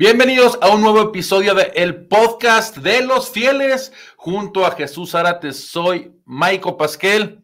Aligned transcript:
Bienvenidos 0.00 0.56
a 0.62 0.72
un 0.72 0.80
nuevo 0.80 1.02
episodio 1.02 1.56
de 1.56 1.72
El 1.74 2.06
Podcast 2.06 2.76
de 2.76 3.04
los 3.04 3.32
Fieles. 3.32 3.92
Junto 4.14 4.64
a 4.64 4.70
Jesús 4.70 5.10
Zárate, 5.10 5.50
soy 5.50 6.12
Maico 6.24 6.76
Pasquel. 6.76 7.42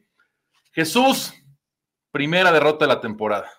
Jesús, 0.71 1.35
primera 2.13 2.53
derrota 2.53 2.85
de 2.87 2.95
la 2.95 3.01
temporada. 3.01 3.51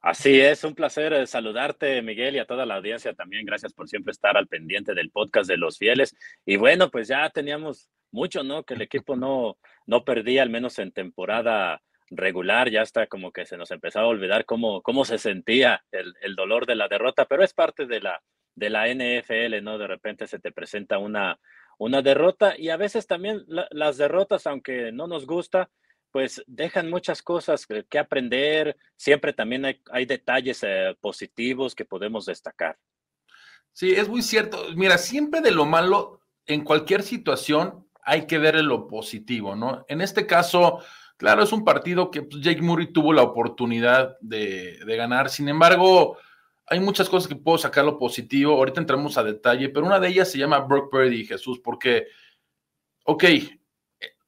Así 0.00 0.40
es, 0.40 0.62
un 0.62 0.76
placer 0.76 1.12
eh, 1.14 1.26
saludarte, 1.26 2.00
Miguel, 2.00 2.36
y 2.36 2.38
a 2.38 2.46
toda 2.46 2.64
la 2.64 2.76
audiencia 2.76 3.12
también. 3.12 3.44
Gracias 3.44 3.72
por 3.72 3.88
siempre 3.88 4.12
estar 4.12 4.36
al 4.36 4.46
pendiente 4.46 4.94
del 4.94 5.10
podcast 5.10 5.48
de 5.48 5.56
los 5.56 5.76
fieles. 5.76 6.14
Y 6.46 6.58
bueno, 6.58 6.92
pues 6.92 7.08
ya 7.08 7.28
teníamos 7.30 7.88
mucho, 8.12 8.44
¿no? 8.44 8.62
Que 8.62 8.74
el 8.74 8.82
equipo 8.82 9.16
no, 9.16 9.58
no 9.86 10.04
perdía, 10.04 10.42
al 10.42 10.50
menos 10.50 10.78
en 10.78 10.92
temporada 10.92 11.82
regular, 12.10 12.70
ya 12.70 12.82
está 12.82 13.06
como 13.06 13.32
que 13.32 13.46
se 13.46 13.56
nos 13.56 13.70
empezaba 13.70 14.06
a 14.06 14.10
olvidar 14.10 14.44
cómo, 14.44 14.82
cómo 14.82 15.04
se 15.04 15.18
sentía 15.18 15.84
el, 15.92 16.14
el, 16.20 16.34
dolor 16.34 16.66
de 16.66 16.74
la 16.74 16.88
derrota, 16.88 17.24
pero 17.26 17.44
es 17.44 17.54
parte 17.54 17.86
de 17.86 18.00
la, 18.00 18.22
de 18.54 18.70
la 18.70 18.88
NFL, 18.88 19.62
¿no? 19.62 19.78
De 19.78 19.86
repente 19.86 20.26
se 20.26 20.40
te 20.40 20.52
presenta 20.52 20.98
una, 20.98 21.38
una 21.78 22.02
derrota 22.02 22.54
y 22.58 22.68
a 22.70 22.76
veces 22.76 23.06
también 23.06 23.44
la, 23.46 23.68
las 23.70 23.96
derrotas, 23.96 24.46
aunque 24.46 24.92
no 24.92 25.06
nos 25.06 25.26
gusta, 25.26 25.70
pues 26.10 26.42
dejan 26.46 26.90
muchas 26.90 27.22
cosas 27.22 27.66
que, 27.66 27.98
aprender, 27.98 28.76
siempre 28.96 29.32
también 29.32 29.64
hay, 29.64 29.80
hay 29.92 30.04
detalles 30.04 30.62
eh, 30.64 30.96
positivos 31.00 31.74
que 31.74 31.84
podemos 31.84 32.26
destacar. 32.26 32.76
Sí, 33.72 33.92
es 33.92 34.08
muy 34.08 34.22
cierto. 34.22 34.66
Mira, 34.74 34.98
siempre 34.98 35.40
de 35.40 35.52
lo 35.52 35.64
malo, 35.64 36.20
en 36.46 36.64
cualquier 36.64 37.02
situación, 37.02 37.86
hay 38.02 38.26
que 38.26 38.38
ver 38.38 38.56
lo 38.64 38.88
positivo, 38.88 39.54
¿no? 39.54 39.84
En 39.88 40.00
este 40.00 40.26
caso, 40.26 40.82
Claro, 41.20 41.42
es 41.42 41.52
un 41.52 41.66
partido 41.66 42.10
que 42.10 42.22
pues, 42.22 42.40
Jake 42.42 42.62
Murray 42.62 42.94
tuvo 42.94 43.12
la 43.12 43.20
oportunidad 43.20 44.16
de, 44.22 44.78
de, 44.86 44.96
ganar. 44.96 45.28
Sin 45.28 45.50
embargo, 45.50 46.16
hay 46.66 46.80
muchas 46.80 47.10
cosas 47.10 47.28
que 47.28 47.36
puedo 47.36 47.58
sacar 47.58 47.84
lo 47.84 47.98
positivo. 47.98 48.54
Ahorita 48.54 48.80
entramos 48.80 49.18
a 49.18 49.22
detalle, 49.22 49.68
pero 49.68 49.84
una 49.84 50.00
de 50.00 50.08
ellas 50.08 50.30
se 50.30 50.38
llama 50.38 50.60
Brock 50.60 50.90
Purdy, 50.90 51.26
Jesús, 51.26 51.60
porque, 51.62 52.06
ok, 53.04 53.24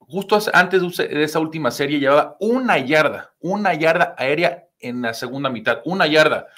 justo 0.01 0.39
antes 0.53 0.83
de 0.99 1.23
esa 1.23 1.41
última 1.41 1.71
serie 1.71 1.99
llevaba 1.99 2.37
una 2.41 2.77
yarda, 2.77 3.33
una 3.41 3.73
yarda 3.73 4.15
aérea 4.19 4.69
en 4.79 5.01
la 5.01 5.15
segunda 5.15 5.49
mitad, 5.49 5.81
una 5.87 6.07
yarda. 6.07 6.49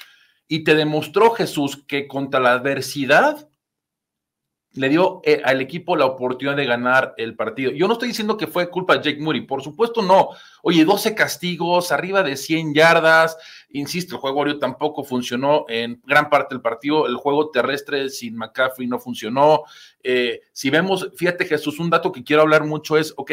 Y 0.48 0.64
te 0.64 0.74
demostró 0.74 1.30
Jesús 1.30 1.84
que 1.86 2.08
contra 2.08 2.40
la 2.40 2.54
adversidad 2.54 3.48
le 4.74 4.88
dio 4.88 5.20
eh, 5.24 5.40
al 5.44 5.60
equipo 5.60 5.96
la 5.96 6.04
oportunidad 6.04 6.56
de 6.56 6.66
ganar 6.66 7.14
el 7.16 7.36
partido. 7.36 7.70
Yo 7.70 7.86
no 7.86 7.92
estoy 7.92 8.08
diciendo 8.08 8.36
que 8.36 8.48
fue 8.48 8.70
culpa 8.70 8.96
de 8.96 9.04
Jake 9.04 9.22
Murray, 9.22 9.42
por 9.42 9.62
supuesto 9.62 10.02
no. 10.02 10.30
Oye, 10.62 10.84
12 10.84 11.14
castigos, 11.14 11.92
arriba 11.92 12.22
de 12.22 12.36
100 12.36 12.74
yardas. 12.74 13.36
Insisto, 13.70 14.16
el 14.16 14.20
juego 14.20 14.40
aéreo 14.40 14.58
tampoco 14.58 15.04
funcionó 15.04 15.64
en 15.68 16.00
gran 16.04 16.28
parte 16.28 16.54
del 16.54 16.62
partido. 16.62 17.06
El 17.06 17.16
juego 17.16 17.50
terrestre 17.50 18.08
sin 18.10 18.36
McCaffrey 18.36 18.88
no 18.88 18.98
funcionó. 18.98 19.62
Eh, 20.02 20.40
si 20.52 20.70
vemos, 20.70 21.08
fíjate 21.16 21.44
Jesús, 21.44 21.78
un 21.78 21.90
dato 21.90 22.10
que 22.10 22.24
quiero 22.24 22.42
hablar 22.42 22.64
mucho 22.64 22.96
es, 22.96 23.14
ok, 23.16 23.30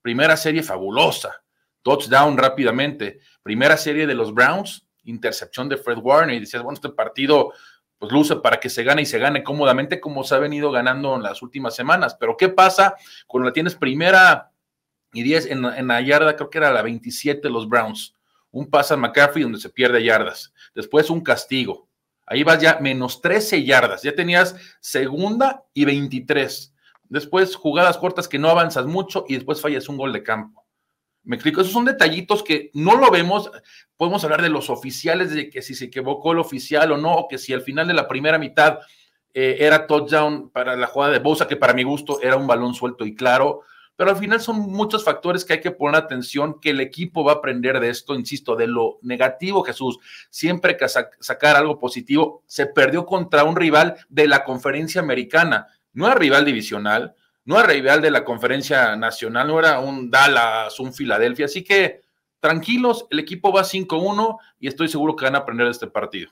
primera 0.00 0.36
serie 0.36 0.62
fabulosa, 0.62 1.42
touchdown 1.82 2.38
rápidamente. 2.38 3.20
Primera 3.42 3.76
serie 3.76 4.06
de 4.06 4.14
los 4.14 4.32
Browns, 4.32 4.86
intercepción 5.04 5.68
de 5.68 5.76
Fred 5.76 5.98
Warner 5.98 6.36
y 6.36 6.40
decías, 6.40 6.62
bueno, 6.62 6.76
este 6.76 6.88
partido 6.88 7.52
pues 7.98 8.12
luce 8.12 8.36
para 8.36 8.60
que 8.60 8.68
se 8.68 8.82
gane 8.82 9.02
y 9.02 9.06
se 9.06 9.18
gane 9.18 9.42
cómodamente 9.42 10.00
como 10.00 10.24
se 10.24 10.34
ha 10.34 10.38
venido 10.38 10.70
ganando 10.70 11.14
en 11.16 11.22
las 11.22 11.42
últimas 11.42 11.74
semanas. 11.74 12.16
Pero 12.18 12.36
¿qué 12.36 12.48
pasa 12.48 12.96
cuando 13.26 13.48
la 13.48 13.52
tienes 13.52 13.74
primera 13.74 14.50
y 15.12 15.22
10 15.22 15.46
en, 15.46 15.64
en, 15.64 15.86
la 15.86 16.00
yarda? 16.00 16.36
Creo 16.36 16.50
que 16.50 16.58
era 16.58 16.72
la 16.72 16.82
27 16.82 17.48
los 17.48 17.68
Browns. 17.68 18.14
Un 18.50 18.68
pase 18.70 18.94
a 18.94 18.96
McCaffrey 18.96 19.42
donde 19.42 19.58
se 19.58 19.70
pierde 19.70 20.04
yardas. 20.04 20.52
Después 20.74 21.10
un 21.10 21.22
castigo. 21.22 21.88
Ahí 22.26 22.42
vas 22.42 22.60
ya 22.60 22.78
menos 22.80 23.20
13 23.20 23.64
yardas. 23.64 24.02
Ya 24.02 24.14
tenías 24.14 24.56
segunda 24.80 25.64
y 25.74 25.84
23. 25.84 26.74
Después 27.08 27.54
jugadas 27.54 27.98
cortas 27.98 28.28
que 28.28 28.38
no 28.38 28.48
avanzas 28.48 28.86
mucho 28.86 29.24
y 29.28 29.34
después 29.34 29.60
fallas 29.60 29.88
un 29.88 29.98
gol 29.98 30.12
de 30.12 30.22
campo. 30.22 30.63
Me 31.24 31.36
explico, 31.36 31.62
esos 31.62 31.72
son 31.72 31.86
detallitos 31.86 32.42
que 32.42 32.70
no 32.74 32.96
lo 32.96 33.10
vemos. 33.10 33.50
Podemos 33.96 34.22
hablar 34.24 34.42
de 34.42 34.50
los 34.50 34.68
oficiales, 34.68 35.30
de 35.30 35.48
que 35.48 35.62
si 35.62 35.74
se 35.74 35.86
equivocó 35.86 36.32
el 36.32 36.38
oficial 36.38 36.92
o 36.92 36.98
no, 36.98 37.14
o 37.14 37.28
que 37.28 37.38
si 37.38 37.52
al 37.52 37.62
final 37.62 37.88
de 37.88 37.94
la 37.94 38.06
primera 38.06 38.38
mitad 38.38 38.78
eh, 39.32 39.56
era 39.60 39.86
touchdown 39.86 40.50
para 40.50 40.76
la 40.76 40.86
jugada 40.86 41.12
de 41.12 41.18
Bosa, 41.18 41.48
que 41.48 41.56
para 41.56 41.72
mi 41.72 41.82
gusto 41.82 42.20
era 42.22 42.36
un 42.36 42.46
balón 42.46 42.74
suelto 42.74 43.06
y 43.06 43.14
claro. 43.14 43.62
Pero 43.96 44.10
al 44.10 44.16
final 44.16 44.40
son 44.40 44.60
muchos 44.60 45.04
factores 45.04 45.44
que 45.44 45.54
hay 45.54 45.60
que 45.60 45.70
poner 45.70 45.96
atención, 45.96 46.60
que 46.60 46.70
el 46.70 46.80
equipo 46.80 47.24
va 47.24 47.32
a 47.32 47.36
aprender 47.36 47.80
de 47.80 47.90
esto, 47.90 48.14
insisto, 48.14 48.56
de 48.56 48.66
lo 48.66 48.98
negativo, 49.02 49.62
Jesús. 49.62 49.98
Siempre 50.30 50.76
que 50.76 50.88
sac 50.88 51.16
sacar 51.20 51.56
algo 51.56 51.78
positivo, 51.78 52.42
se 52.46 52.66
perdió 52.66 53.06
contra 53.06 53.44
un 53.44 53.56
rival 53.56 53.96
de 54.08 54.26
la 54.26 54.44
conferencia 54.44 55.00
americana, 55.00 55.68
no 55.92 56.06
era 56.06 56.16
rival 56.16 56.44
divisional, 56.44 57.14
no 57.44 57.58
era 57.58 57.68
rival 57.68 58.00
de 58.00 58.10
la 58.10 58.24
conferencia 58.24 58.96
nacional, 58.96 59.48
no 59.48 59.58
era 59.58 59.80
un 59.80 60.10
Dallas, 60.10 60.78
un 60.80 60.92
Filadelfia, 60.92 61.46
así 61.46 61.62
que 61.62 62.00
tranquilos, 62.40 63.06
el 63.10 63.18
equipo 63.20 63.52
va 63.52 63.62
5-1 63.62 64.38
y 64.60 64.68
estoy 64.68 64.88
seguro 64.88 65.16
que 65.16 65.24
van 65.24 65.34
a 65.34 65.38
aprender 65.38 65.66
de 65.66 65.72
este 65.72 65.86
partido. 65.86 66.30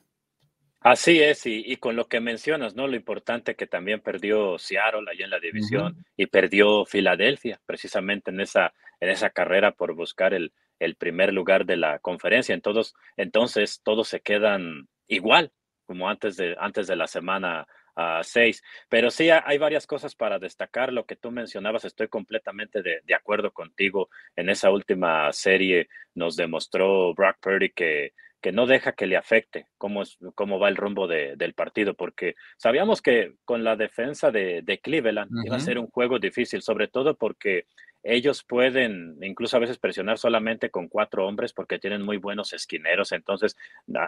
Así 0.81 1.23
es, 1.23 1.47
y, 1.47 1.63
y, 1.65 1.77
con 1.77 1.95
lo 1.95 2.09
que 2.09 2.21
mencionas, 2.21 2.75
¿no? 2.75 2.89
Lo 2.89 2.97
importante 2.97 3.55
que 3.55 3.69
también 3.69 4.01
perdió 4.01 4.59
Seattle 4.59 5.09
allá 5.09 5.25
en 5.25 5.31
la 5.31 5.39
división 5.39 5.93
uh 5.93 5.97
-huh. 5.97 6.05
y 6.17 6.27
perdió 6.27 6.85
Filadelfia, 6.85 7.61
precisamente 7.65 8.33
en 8.33 8.41
esa, 8.41 8.75
en 8.99 9.11
esa 9.11 9.31
carrera 9.31 9.71
por 9.71 9.95
buscar 9.95 10.35
el, 10.35 10.53
el 10.81 10.97
primer 10.97 11.33
lugar 11.33 11.67
de 11.67 11.77
la 11.77 12.01
conferencia. 12.01 12.55
Entonces, 12.55 12.95
entonces 13.17 13.81
todos 13.85 14.09
se 14.09 14.21
quedan 14.21 14.89
igual, 15.07 15.53
como 15.87 16.09
antes 16.09 16.37
de, 16.37 16.57
antes 16.59 16.89
de 16.89 16.97
la 16.97 17.07
semana 17.07 17.69
a 17.95 18.23
seis. 18.23 18.63
Pero 18.89 19.11
sí 19.11 19.31
hay 19.31 19.59
varias 19.59 19.87
cosas 19.87 20.15
para 20.15 20.39
destacar. 20.39 20.93
Lo 20.93 21.05
que 21.07 21.17
tú 21.17 21.31
mencionabas, 21.31 21.85
estoy 21.85 22.09
completamente 22.09 22.83
de, 22.83 23.01
de, 23.05 23.15
acuerdo 23.15 23.53
contigo. 23.53 24.09
En 24.37 24.49
esa 24.49 24.71
última 24.71 25.33
serie 25.33 25.89
nos 26.15 26.37
demostró 26.37 27.15
Brock 27.15 27.37
Purdy 27.41 27.71
que, 27.71 28.13
que 28.43 28.53
no 28.53 28.67
deja 28.67 28.93
que 28.93 29.07
le 29.07 29.17
afecte 29.17 29.67
cómo, 29.79 30.03
es, 30.03 30.19
cómo 30.35 30.59
va 30.59 30.69
el 30.69 30.77
rumbo 30.77 31.07
de, 31.07 31.37
del 31.37 31.55
partido, 31.55 31.95
porque 31.95 32.35
sabíamos 32.57 33.01
que 33.01 33.35
con 33.45 33.63
la 33.63 33.77
defensa 33.77 34.31
de, 34.31 34.63
de 34.63 34.79
Cleveland 34.79 35.31
uh 35.31 35.35
-huh. 35.35 35.47
iba 35.47 35.57
a 35.57 35.61
ser 35.61 35.79
un 35.79 35.87
juego 35.87 36.19
difícil, 36.19 36.61
sobre 36.61 36.89
todo 36.89 37.15
porque 37.15 37.67
ellos 38.03 38.43
pueden 38.43 39.17
incluso 39.23 39.57
a 39.57 39.61
veces 39.61 39.79
presionar 39.79 40.19
solamente 40.19 40.71
con 40.71 40.89
cuatro 40.89 41.27
hombres 41.27 41.53
porque 41.53 41.79
tienen 41.79 42.03
muy 42.03 42.17
buenos 42.17 42.53
esquineros, 42.53 43.13
entonces 43.13 43.57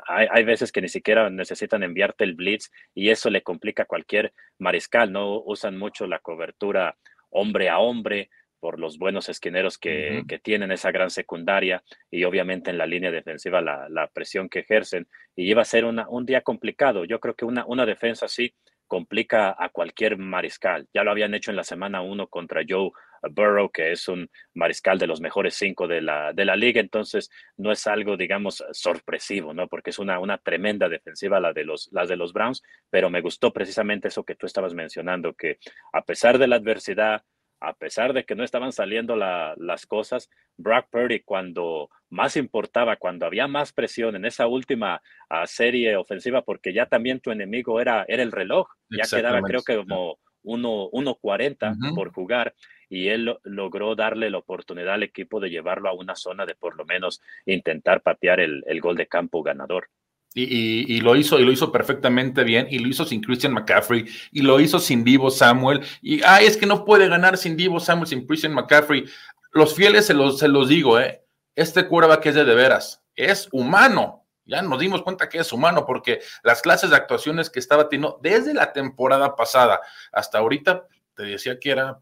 hay, 0.06 0.26
hay, 0.30 0.44
veces 0.44 0.72
que 0.72 0.82
ni 0.82 0.88
siquiera 0.88 1.30
necesitan 1.30 1.82
enviarte 1.82 2.24
el 2.24 2.34
blitz 2.34 2.70
y 2.94 3.10
eso 3.10 3.30
le 3.30 3.42
complica 3.42 3.84
a 3.84 3.86
cualquier 3.86 4.32
mariscal, 4.58 5.12
no 5.12 5.40
usan 5.42 5.78
mucho 5.78 6.06
la 6.06 6.18
cobertura 6.18 6.96
hombre 7.30 7.68
a 7.68 7.78
hombre 7.78 8.30
por 8.64 8.80
los 8.80 8.96
buenos 8.98 9.28
esquineros 9.28 9.76
que, 9.76 9.90
uh 9.90 10.14
-huh. 10.22 10.26
que 10.26 10.38
tienen 10.38 10.72
esa 10.72 10.90
gran 10.90 11.10
secundaria 11.10 11.84
y 12.10 12.24
obviamente 12.24 12.70
en 12.70 12.78
la 12.78 12.86
línea 12.86 13.10
defensiva 13.10 13.60
la, 13.60 13.88
la 13.90 14.06
presión 14.06 14.48
que 14.48 14.60
ejercen 14.60 15.06
y 15.36 15.50
iba 15.50 15.60
a 15.60 15.66
ser 15.66 15.84
una, 15.84 16.08
un 16.08 16.24
día 16.24 16.40
complicado, 16.40 17.04
yo 17.04 17.20
creo 17.20 17.34
que 17.34 17.44
una, 17.44 17.66
una 17.66 17.84
defensa 17.84 18.24
así 18.26 18.54
complica 18.86 19.54
a 19.58 19.68
cualquier 19.70 20.16
mariscal. 20.18 20.86
Ya 20.94 21.04
lo 21.04 21.10
habían 21.10 21.34
hecho 21.34 21.50
en 21.50 21.56
la 21.56 21.64
semana 21.64 22.00
uno 22.00 22.28
contra 22.28 22.62
Joe 22.66 22.90
Burrow, 23.30 23.70
que 23.70 23.92
es 23.92 24.08
un 24.08 24.30
mariscal 24.54 24.98
de 24.98 25.06
los 25.06 25.20
mejores 25.20 25.54
cinco 25.54 25.86
de 25.86 26.00
la, 26.00 26.32
de 26.32 26.44
la 26.44 26.56
liga, 26.56 26.80
entonces 26.80 27.30
no 27.56 27.72
es 27.72 27.86
algo, 27.86 28.16
digamos, 28.16 28.64
sorpresivo, 28.72 29.54
¿no? 29.54 29.68
Porque 29.68 29.90
es 29.90 29.98
una, 29.98 30.18
una 30.18 30.38
tremenda 30.38 30.88
defensiva 30.88 31.40
la 31.40 31.52
de, 31.52 31.64
los, 31.64 31.88
las 31.92 32.08
de 32.08 32.16
los 32.16 32.32
Browns, 32.32 32.62
pero 32.90 33.10
me 33.10 33.20
gustó 33.20 33.52
precisamente 33.52 34.08
eso 34.08 34.24
que 34.24 34.34
tú 34.34 34.46
estabas 34.46 34.74
mencionando, 34.74 35.34
que 35.34 35.58
a 35.92 36.02
pesar 36.02 36.38
de 36.38 36.46
la 36.46 36.56
adversidad, 36.56 37.22
a 37.60 37.72
pesar 37.72 38.12
de 38.12 38.24
que 38.24 38.34
no 38.34 38.44
estaban 38.44 38.72
saliendo 38.72 39.16
la, 39.16 39.54
las 39.56 39.86
cosas, 39.86 40.28
Brock 40.56 40.86
Purdy 40.90 41.20
cuando 41.20 41.88
más 42.10 42.36
importaba, 42.36 42.96
cuando 42.96 43.26
había 43.26 43.48
más 43.48 43.72
presión 43.72 44.16
en 44.16 44.24
esa 44.24 44.46
última 44.46 45.00
uh, 45.30 45.46
serie 45.46 45.96
ofensiva, 45.96 46.42
porque 46.42 46.72
ya 46.72 46.86
también 46.86 47.20
tu 47.20 47.30
enemigo 47.30 47.80
era, 47.80 48.04
era 48.06 48.22
el 48.22 48.32
reloj, 48.32 48.68
ya 48.90 49.04
quedaba 49.10 49.40
creo 49.42 49.62
que 49.62 49.76
como 49.76 50.18
1.40 50.44 51.72
uh 51.72 51.74
-huh. 51.74 51.94
por 51.94 52.12
jugar 52.12 52.54
y 52.88 53.08
él 53.08 53.24
lo, 53.24 53.40
logró 53.44 53.94
darle 53.94 54.30
la 54.30 54.38
oportunidad 54.38 54.94
al 54.94 55.02
equipo 55.02 55.40
de 55.40 55.50
llevarlo 55.50 55.88
a 55.88 55.94
una 55.94 56.14
zona 56.14 56.46
de 56.46 56.54
por 56.54 56.76
lo 56.76 56.84
menos 56.84 57.20
intentar 57.46 58.02
patear 58.02 58.40
el, 58.40 58.62
el 58.66 58.80
gol 58.80 58.96
de 58.96 59.06
campo 59.06 59.42
ganador. 59.42 59.88
Y, 60.36 60.42
y, 60.42 60.96
y, 60.96 61.00
lo 61.00 61.14
hizo, 61.14 61.38
y 61.38 61.44
lo 61.44 61.52
hizo 61.52 61.70
perfectamente 61.70 62.42
bien, 62.42 62.66
y 62.68 62.80
lo 62.80 62.88
hizo 62.88 63.04
sin 63.04 63.20
Christian 63.20 63.52
McCaffrey, 63.52 64.04
y 64.32 64.42
lo 64.42 64.58
hizo 64.58 64.80
sin 64.80 65.04
Divo 65.04 65.30
Samuel, 65.30 65.80
y 66.02 66.22
ay, 66.24 66.46
es 66.46 66.56
que 66.56 66.66
no 66.66 66.84
puede 66.84 67.08
ganar 67.08 67.36
sin 67.36 67.56
Divo 67.56 67.78
Samuel, 67.78 68.08
sin 68.08 68.26
Christian 68.26 68.52
McCaffrey. 68.52 69.04
Los 69.52 69.76
fieles 69.76 70.06
se 70.06 70.14
los, 70.14 70.40
se 70.40 70.48
los 70.48 70.68
digo, 70.68 70.98
eh. 70.98 71.20
Este 71.54 71.86
que 71.88 72.28
es 72.28 72.34
de 72.34 72.44
de 72.44 72.54
veras, 72.56 73.04
es 73.14 73.48
humano. 73.52 74.23
Ya 74.46 74.62
nos 74.62 74.78
dimos 74.78 75.02
cuenta 75.02 75.28
que 75.28 75.38
es 75.38 75.52
humano, 75.52 75.84
porque 75.86 76.20
las 76.42 76.62
clases 76.62 76.90
de 76.90 76.96
actuaciones 76.96 77.50
que 77.50 77.60
estaba 77.60 77.88
teniendo 77.88 78.18
desde 78.22 78.54
la 78.54 78.72
temporada 78.72 79.36
pasada 79.36 79.80
hasta 80.12 80.38
ahorita, 80.38 80.86
te 81.14 81.22
decía 81.22 81.58
que 81.58 81.70
era 81.70 82.00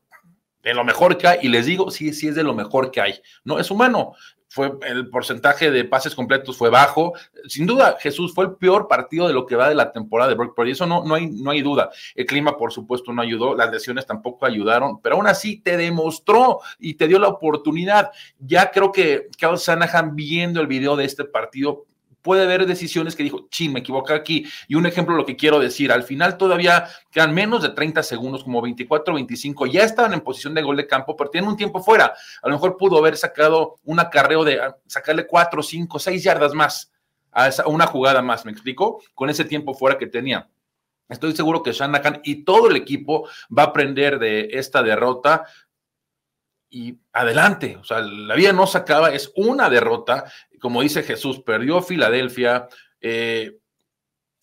de 0.62 0.74
lo 0.74 0.84
mejor 0.84 1.18
que 1.18 1.26
hay, 1.26 1.38
y 1.42 1.48
les 1.48 1.66
digo, 1.66 1.90
sí, 1.90 2.12
sí 2.12 2.28
es 2.28 2.34
de 2.34 2.44
lo 2.44 2.54
mejor 2.54 2.90
que 2.90 3.00
hay. 3.00 3.20
No, 3.44 3.58
es 3.58 3.70
humano. 3.70 4.14
Fue 4.48 4.70
el 4.86 5.08
porcentaje 5.08 5.70
de 5.70 5.84
pases 5.84 6.14
completos 6.14 6.58
fue 6.58 6.68
bajo. 6.68 7.14
Sin 7.48 7.66
duda, 7.66 7.96
Jesús 7.98 8.34
fue 8.34 8.44
el 8.44 8.52
peor 8.56 8.86
partido 8.86 9.26
de 9.26 9.32
lo 9.32 9.46
que 9.46 9.56
va 9.56 9.68
de 9.68 9.74
la 9.74 9.90
temporada 9.90 10.28
de 10.28 10.36
Brock 10.36 10.54
Purdy. 10.54 10.72
Eso 10.72 10.86
no, 10.86 11.04
no, 11.04 11.14
hay, 11.14 11.26
no 11.26 11.50
hay 11.50 11.62
duda. 11.62 11.90
El 12.14 12.26
clima, 12.26 12.58
por 12.58 12.70
supuesto, 12.70 13.14
no 13.14 13.22
ayudó. 13.22 13.56
Las 13.56 13.72
lesiones 13.72 14.04
tampoco 14.04 14.44
ayudaron, 14.44 15.00
pero 15.00 15.16
aún 15.16 15.26
así 15.26 15.60
te 15.62 15.78
demostró 15.78 16.60
y 16.78 16.94
te 16.94 17.08
dio 17.08 17.18
la 17.18 17.28
oportunidad. 17.28 18.10
Ya 18.38 18.70
creo 18.70 18.92
que 18.92 19.28
Carl 19.40 19.58
Sanahan, 19.58 20.14
viendo 20.14 20.60
el 20.60 20.66
video 20.66 20.96
de 20.96 21.06
este 21.06 21.24
partido, 21.24 21.86
puede 22.22 22.44
haber 22.44 22.66
decisiones 22.66 23.14
que 23.14 23.22
dijo, 23.22 23.48
sí, 23.50 23.68
me 23.68 23.80
equivoqué 23.80 24.14
aquí. 24.14 24.46
Y 24.68 24.76
un 24.76 24.86
ejemplo, 24.86 25.14
lo 25.14 25.26
que 25.26 25.36
quiero 25.36 25.58
decir, 25.58 25.92
al 25.92 26.04
final 26.04 26.38
todavía 26.38 26.86
quedan 27.10 27.34
menos 27.34 27.62
de 27.62 27.70
30 27.70 28.02
segundos, 28.02 28.44
como 28.44 28.62
24, 28.62 29.14
25, 29.14 29.66
ya 29.66 29.82
estaban 29.84 30.14
en 30.14 30.20
posición 30.20 30.54
de 30.54 30.62
gol 30.62 30.76
de 30.76 30.86
campo, 30.86 31.16
pero 31.16 31.30
tienen 31.30 31.50
un 31.50 31.56
tiempo 31.56 31.82
fuera. 31.82 32.14
A 32.42 32.48
lo 32.48 32.54
mejor 32.54 32.76
pudo 32.76 32.98
haber 32.98 33.16
sacado 33.16 33.76
un 33.84 34.00
acarreo 34.00 34.44
de 34.44 34.60
sacarle 34.86 35.26
4, 35.26 35.62
5, 35.62 35.98
6 35.98 36.22
yardas 36.22 36.54
más 36.54 36.92
a 37.32 37.48
esa, 37.48 37.66
una 37.66 37.86
jugada 37.86 38.22
más, 38.22 38.44
¿me 38.44 38.52
explico? 38.52 39.02
Con 39.14 39.30
ese 39.30 39.44
tiempo 39.44 39.74
fuera 39.74 39.98
que 39.98 40.06
tenía. 40.06 40.48
Estoy 41.08 41.34
seguro 41.34 41.62
que 41.62 41.72
Shanahan 41.72 42.20
y 42.24 42.44
todo 42.44 42.68
el 42.68 42.76
equipo 42.76 43.28
va 43.56 43.64
a 43.64 43.66
aprender 43.66 44.18
de 44.18 44.48
esta 44.52 44.82
derrota 44.82 45.46
y 46.70 46.98
adelante. 47.12 47.76
O 47.76 47.84
sea, 47.84 48.00
la 48.00 48.34
vida 48.34 48.52
no 48.52 48.66
se 48.66 48.78
acaba, 48.78 49.10
es 49.12 49.30
una 49.36 49.68
derrota. 49.68 50.24
Como 50.62 50.80
dice 50.80 51.02
Jesús, 51.02 51.40
perdió 51.40 51.82
Filadelfia, 51.82 52.68
eh, 53.00 53.58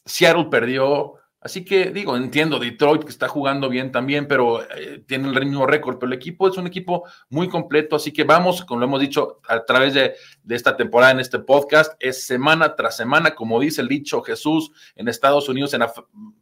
Seattle 0.06 0.48
perdió. 0.52 1.14
Así 1.40 1.64
que 1.64 1.92
digo, 1.92 2.18
entiendo 2.18 2.60
Detroit 2.60 3.06
que 3.06 3.10
está 3.10 3.30
jugando 3.30 3.70
bien 3.70 3.94
también, 3.94 4.28
pero 4.28 4.62
eh, 4.62 5.02
tiene 5.08 5.30
el 5.30 5.46
mismo 5.46 5.66
récord. 5.66 5.98
Pero 5.98 6.08
el 6.08 6.18
equipo 6.18 6.50
es 6.50 6.58
un 6.58 6.68
equipo 6.68 7.06
muy 7.30 7.48
completo. 7.48 7.96
Así 7.96 8.12
que 8.12 8.26
vamos, 8.26 8.66
como 8.66 8.82
lo 8.82 8.88
hemos 8.88 9.00
dicho 9.00 9.40
a 9.48 9.64
través 9.64 9.94
de, 9.94 10.14
esta 10.50 10.76
temporada 10.76 11.14
en 11.14 11.22
este 11.22 11.40
podcast, 11.40 11.94
es 12.00 12.28
semana 12.28 12.76
tras 12.76 12.98
semana, 12.98 13.34
como 13.34 13.58
dice 13.58 13.80
el 13.80 13.88
dicho 13.88 14.22
Jesús 14.22 14.72
en 14.98 15.08
Estados 15.08 15.48
Unidos, 15.48 15.74
en 15.74 15.80
la 15.80 15.94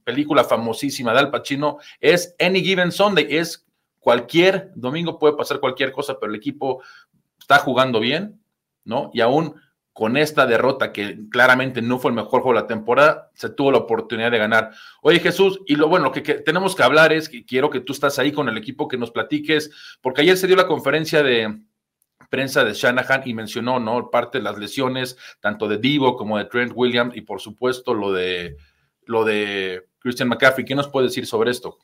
película 0.03 0.43
famosísima 0.43 1.13
de 1.13 1.19
Al 1.19 1.29
Pacino, 1.29 1.77
es 1.99 2.35
Any 2.39 2.63
Given 2.63 2.91
Sunday, 2.91 3.27
es 3.29 3.63
cualquier 3.99 4.71
domingo 4.73 5.19
puede 5.19 5.35
pasar 5.35 5.59
cualquier 5.59 5.91
cosa, 5.91 6.17
pero 6.19 6.31
el 6.31 6.37
equipo 6.37 6.81
está 7.37 7.59
jugando 7.59 7.99
bien, 7.99 8.41
¿no? 8.83 9.11
Y 9.13 9.21
aún 9.21 9.53
con 9.97 10.15
esta 10.15 10.45
derrota 10.45 10.93
que 10.93 11.27
claramente 11.31 11.81
no 11.81 11.97
fue 11.97 12.11
el 12.11 12.15
mejor 12.15 12.43
juego 12.43 12.53
de 12.53 12.61
la 12.61 12.67
temporada, 12.67 13.31
se 13.33 13.49
tuvo 13.49 13.71
la 13.71 13.79
oportunidad 13.79 14.29
de 14.29 14.37
ganar. 14.37 14.69
Oye 15.01 15.19
Jesús, 15.19 15.59
y 15.65 15.75
lo 15.75 15.87
bueno 15.87 16.11
que, 16.11 16.21
que 16.21 16.35
tenemos 16.35 16.75
que 16.75 16.83
hablar 16.83 17.11
es 17.11 17.27
que 17.27 17.43
quiero 17.43 17.71
que 17.71 17.79
tú 17.79 17.93
estás 17.93 18.19
ahí 18.19 18.31
con 18.31 18.47
el 18.47 18.59
equipo, 18.59 18.87
que 18.87 18.95
nos 18.95 19.09
platiques, 19.09 19.71
porque 19.99 20.21
ayer 20.21 20.37
se 20.37 20.45
dio 20.45 20.55
la 20.55 20.67
conferencia 20.67 21.23
de 21.23 21.63
prensa 22.29 22.63
de 22.63 22.73
Shanahan 22.73 23.23
y 23.25 23.33
mencionó, 23.33 23.79
¿no? 23.79 24.11
Parte 24.11 24.37
de 24.37 24.43
las 24.43 24.59
lesiones, 24.59 25.17
tanto 25.39 25.67
de 25.67 25.79
Divo 25.79 26.15
como 26.15 26.37
de 26.37 26.45
Trent 26.45 26.73
Williams 26.75 27.17
y 27.17 27.21
por 27.21 27.41
supuesto 27.41 27.95
lo 27.95 28.13
de, 28.13 28.55
lo 29.07 29.25
de 29.25 29.87
Christian 29.97 30.29
McCaffrey. 30.29 30.63
¿Qué 30.63 30.75
nos 30.75 30.89
puede 30.89 31.07
decir 31.07 31.25
sobre 31.25 31.49
esto? 31.49 31.79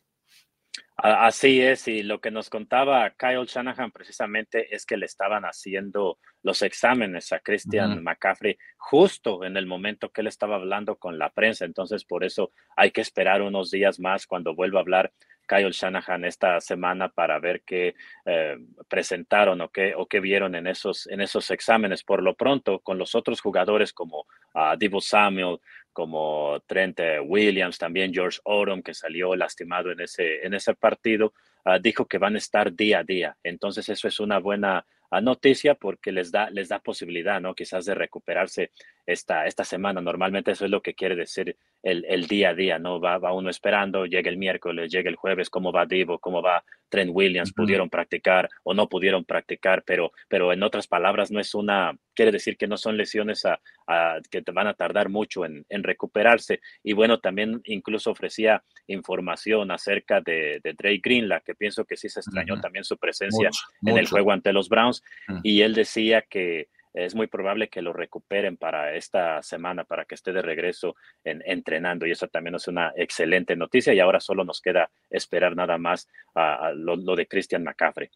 Así 0.96 1.60
es, 1.60 1.88
y 1.88 2.04
lo 2.04 2.22
que 2.22 2.30
nos 2.30 2.52
contaba 2.52 3.10
Kyle 3.18 3.46
Shanahan 3.46 3.92
precisamente 3.92 4.76
es 4.76 4.86
que 4.86 4.96
le 4.96 5.08
estaban 5.08 5.44
haciendo 5.44 6.20
los 6.44 6.62
exámenes 6.62 7.34
a 7.34 7.40
Christian 7.40 8.04
McCaffrey 8.04 8.58
justo 8.78 9.44
en 9.44 9.58
el 9.58 9.66
momento 9.66 10.12
que 10.12 10.22
él 10.22 10.28
estaba 10.28 10.56
hablando 10.56 10.98
con 10.98 11.18
la 11.18 11.32
prensa, 11.32 11.66
entonces 11.66 12.06
por 12.06 12.24
eso 12.24 12.52
hay 12.78 12.92
que 12.92 13.02
esperar 13.02 13.42
unos 13.42 13.72
días 13.72 14.00
más 14.00 14.28
cuando 14.28 14.54
vuelva 14.54 14.80
a 14.80 14.82
hablar 14.82 15.12
Kyle 15.48 15.72
Shanahan 15.72 16.26
esta 16.26 16.60
semana 16.62 17.10
para 17.10 17.40
ver 17.40 17.64
qué 17.64 17.96
eh, 18.26 18.58
presentaron 18.88 19.62
o 19.62 19.70
qué, 19.70 19.94
o 19.96 20.06
qué 20.06 20.20
vieron 20.20 20.56
en 20.56 20.68
esos, 20.68 21.08
en 21.08 21.22
esos 21.22 21.52
exámenes. 21.52 22.04
Por 22.04 22.24
lo 22.24 22.36
pronto, 22.36 22.80
con 22.80 22.98
los 22.98 23.16
otros 23.16 23.42
jugadores 23.42 23.94
como 23.94 24.22
uh, 24.54 24.78
Divo 24.78 25.02
Samuel, 25.02 25.60
como 25.94 26.60
Trent 26.68 27.00
Williams, 27.24 27.78
también 27.78 28.14
George 28.14 28.40
Odom, 28.44 28.82
que 28.82 28.94
salió 28.94 29.36
lastimado 29.36 29.92
en 29.92 30.02
ese, 30.02 30.46
en 30.46 30.54
ese 30.54 30.74
partido, 30.74 31.34
ah, 31.64 31.80
dijo 31.80 32.06
que 32.08 32.18
van 32.18 32.36
a 32.36 32.40
estar 32.40 32.74
día 32.74 33.00
a 33.00 33.04
día. 33.04 33.38
Entonces 33.44 33.88
eso 33.88 34.08
es 34.08 34.20
una 34.20 34.40
buena 34.40 34.86
ah, 35.12 35.22
noticia 35.22 35.76
porque 35.76 36.12
les 36.12 36.32
da, 36.32 36.50
les 36.50 36.70
da 36.70 36.80
posibilidad, 36.80 37.40
¿no? 37.40 37.56
Quizás 37.56 37.86
de 37.86 37.96
recuperarse 37.96 38.72
esta, 39.06 39.46
esta 39.46 39.64
semana. 39.64 40.02
Normalmente 40.02 40.52
eso 40.52 40.66
es 40.66 40.72
lo 40.72 40.82
que 40.82 40.94
quiere 40.94 41.16
decir 41.16 41.58
el, 41.82 42.06
el 42.08 42.28
día 42.28 42.50
a 42.50 42.54
día, 42.54 42.80
¿no? 42.80 43.00
Va, 43.00 43.18
va, 43.18 43.34
uno 43.34 43.50
esperando, 43.50 44.06
llega 44.06 44.30
el 44.30 44.38
miércoles, 44.38 44.92
llega 44.92 45.10
el 45.10 45.16
jueves, 45.16 45.50
cómo 45.50 45.72
va 45.72 45.86
Divo, 45.86 46.20
cómo 46.20 46.42
va 46.42 46.64
Trent 46.88 47.12
Williams, 47.12 47.52
pudieron 47.54 47.90
practicar 47.90 48.50
o 48.64 48.74
no 48.74 48.88
pudieron 48.88 49.26
practicar, 49.26 49.84
pero, 49.84 50.12
pero 50.30 50.54
en 50.54 50.62
otras 50.62 50.86
palabras 50.88 51.32
no 51.32 51.40
es 51.40 51.56
una, 51.56 51.98
quiere 52.14 52.32
decir 52.32 52.56
que 52.56 52.68
no 52.68 52.78
son 52.78 52.98
lesiones 52.98 53.46
a, 53.46 53.60
que 54.30 54.44
te 54.44 54.52
van 54.52 54.68
a 54.68 54.76
tardar 54.76 55.10
mucho 55.10 55.44
en, 55.44 55.66
en, 55.70 55.84
recuperarse. 55.84 56.62
Y 56.84 56.94
bueno, 56.94 57.20
también 57.20 57.62
incluso 57.66 58.12
ofrecía 58.12 58.64
información 58.88 59.72
acerca 59.72 60.22
de, 60.22 60.62
de 60.64 60.74
Drake 60.74 61.02
Green, 61.04 61.28
la 61.28 61.40
que 61.40 61.56
pienso 61.56 61.84
que 61.84 61.98
sí 61.98 62.10
se 62.10 62.20
extrañó 62.20 62.62
también 62.62 62.84
su 62.84 62.98
presencia 62.98 63.50
en 63.86 63.98
el 63.98 64.08
juego 64.08 64.32
ante 64.32 64.54
los 64.54 64.70
Browns. 64.70 65.04
Y 65.42 65.62
él 65.62 65.74
decía 65.74 66.22
que 66.22 66.68
es 66.94 67.16
muy 67.16 67.28
probable 67.28 67.70
que 67.70 67.82
lo 67.82 67.92
recuperen 67.92 68.56
para 68.56 68.94
esta 68.94 69.42
semana, 69.42 69.84
para 69.84 70.06
que 70.06 70.16
esté 70.16 70.32
de 70.32 70.44
regreso 70.44 70.96
en, 71.24 71.42
entrenando. 71.46 72.06
Y 72.06 72.12
eso 72.12 72.28
también 72.28 72.56
es 72.56 72.68
una 72.68 72.94
excelente 72.96 73.56
noticia. 73.56 73.94
Y 73.94 74.00
ahora 74.00 74.20
solo 74.20 74.44
nos 74.44 74.62
queda 74.62 74.90
esperar 75.10 75.56
nada 75.56 75.78
más 75.78 76.08
a, 76.36 76.72
lo, 76.76 76.98
de 77.16 77.28
Christian 77.28 77.64
McCaffrey. 77.64 78.10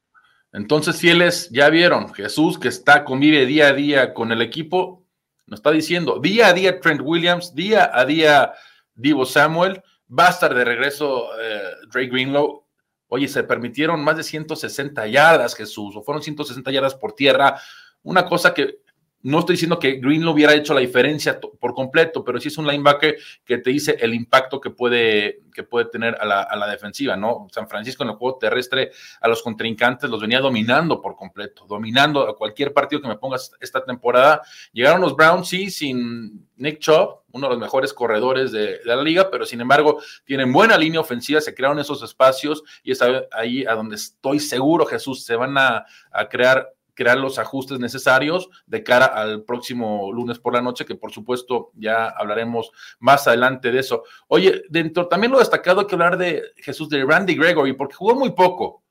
Entonces, 0.54 1.00
fieles, 1.00 1.50
ya 1.50 1.70
vieron, 1.70 2.14
Jesús 2.14 2.58
que 2.58 2.68
está, 2.68 3.04
convive 3.04 3.46
día 3.46 3.68
a 3.68 3.74
día 3.74 4.14
con 4.14 4.32
el 4.32 4.42
equipo, 4.42 5.06
nos 5.46 5.60
está 5.60 5.72
diciendo, 5.72 6.20
día 6.20 6.48
a 6.48 6.54
día 6.54 6.80
Trent 6.80 7.02
Williams, 7.04 7.54
día 7.54 7.92
a 7.94 8.06
día 8.06 8.54
Divo 8.94 9.26
Samuel, 9.26 9.82
va 10.08 10.28
a 10.28 10.32
estar 10.32 10.54
de 10.54 10.64
regreso 10.64 11.30
eh, 11.40 11.62
Drake 11.92 12.10
Greenlow. 12.10 12.66
Oye, 13.10 13.28
se 13.28 13.44
permitieron 13.44 14.04
más 14.04 14.18
de 14.18 14.24
160 14.24 15.08
yardas, 15.08 15.56
Jesús, 15.56 15.96
o 15.96 16.04
fueron 16.04 16.22
160 16.22 16.72
yardas 16.72 16.96
por 16.96 17.14
tierra 17.14 17.60
una 18.04 18.26
cosa 18.26 18.54
que 18.54 18.80
no 19.24 19.40
estoy 19.40 19.54
diciendo 19.54 19.80
que 19.80 19.94
Green 19.94 20.24
lo 20.24 20.32
hubiera 20.32 20.54
hecho 20.54 20.74
la 20.74 20.80
diferencia 20.80 21.40
por 21.40 21.74
completo, 21.74 22.24
pero 22.24 22.40
sí 22.40 22.48
es 22.48 22.58
un 22.58 22.68
linebacker 22.68 23.18
que 23.44 23.58
te 23.58 23.72
dice 23.72 23.98
el 24.00 24.14
impacto 24.14 24.62
que 24.62 24.70
puede, 24.70 25.42
que 25.54 25.64
puede 25.64 25.86
tener 25.86 26.16
a 26.22 26.56
la, 26.56 26.68
defensiva, 26.68 27.18
¿no? 27.18 27.48
San 27.52 27.68
Francisco 27.68 28.04
en 28.04 28.12
el 28.12 28.16
juego 28.16 28.38
terrestre 28.38 28.92
a 29.20 29.28
los 29.28 29.42
contrincantes 29.42 30.10
los 30.10 30.22
venía 30.22 30.40
dominando 30.40 31.02
por 31.02 31.16
completo, 31.16 31.66
dominando 31.68 32.22
a 32.22 32.38
cualquier 32.38 32.72
partido 32.72 33.02
que 33.02 33.08
me 33.08 33.18
pongas 33.18 33.52
esta 33.60 33.84
temporada. 33.84 34.42
Llegaron 34.72 35.02
los 35.02 35.16
Browns, 35.16 35.50
sí, 35.50 35.72
sin 35.72 36.48
Nick 36.56 36.80
Chubb, 36.80 37.24
uno 37.32 37.48
de 37.48 37.54
los 37.54 37.60
mejores 37.60 37.94
corredores 37.94 38.52
de, 38.52 38.80
la 38.86 39.02
liga, 39.02 39.30
pero 39.30 39.46
sin 39.46 39.60
embargo 39.60 40.00
tienen 40.24 40.54
buena 40.54 40.78
línea 40.78 41.02
ofensiva, 41.02 41.42
se 41.42 41.54
crearon 41.54 41.80
esos 41.80 42.02
espacios 42.04 42.64
y 42.82 42.92
es 42.92 43.02
ahí 43.32 43.66
a 43.66 43.74
donde 43.74 43.96
estoy 43.96 44.40
seguro, 44.40 44.86
Jesús, 44.86 45.26
se 45.26 45.36
van 45.36 45.58
a, 45.58 45.86
a 46.12 46.30
crear 46.30 46.77
crear 46.98 47.18
los 47.18 47.38
ajustes 47.38 47.80
necesarios 47.80 48.50
de 48.66 48.84
cara 48.84 49.06
al 49.06 49.44
próximo 49.44 50.12
lunes 50.12 50.40
por 50.40 50.54
la 50.54 50.62
noche, 50.62 50.84
que 50.84 50.96
por 50.96 51.12
supuesto 51.12 51.72
ya 51.76 52.08
hablaremos 52.08 52.72
más 53.00 53.28
adelante 53.28 53.72
de 53.72 53.80
eso. 53.80 54.04
Oye, 54.28 54.64
dentro 54.68 55.08
también 55.08 55.32
lo 55.32 55.38
destacado 55.38 55.82
hay 55.82 55.88
que 55.88 55.94
hablar 55.94 56.18
de 56.18 56.42
Jesús 56.58 56.90
de 56.90 57.06
Randy 57.06 57.36
Gregory, 57.36 57.74
porque 57.74 57.94
jugó 57.94 58.16
muy 58.16 58.32
poco, 58.32 58.84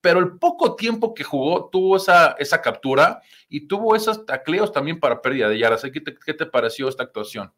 pero 0.00 0.20
el 0.20 0.38
poco 0.38 0.76
tiempo 0.76 1.12
que 1.12 1.24
jugó 1.24 1.68
tuvo 1.68 1.96
esa, 1.96 2.36
esa 2.38 2.62
captura 2.62 3.20
y 3.48 3.66
tuvo 3.66 3.96
esos 3.96 4.24
tacleos 4.24 4.72
también 4.72 5.00
para 5.00 5.20
pérdida 5.20 5.48
de 5.48 5.58
yardas. 5.58 5.82
¿Qué 5.82 6.00
te, 6.00 6.14
qué 6.14 6.34
te 6.34 6.46
pareció 6.46 6.88
esta 6.88 7.02
actuación? 7.02 7.52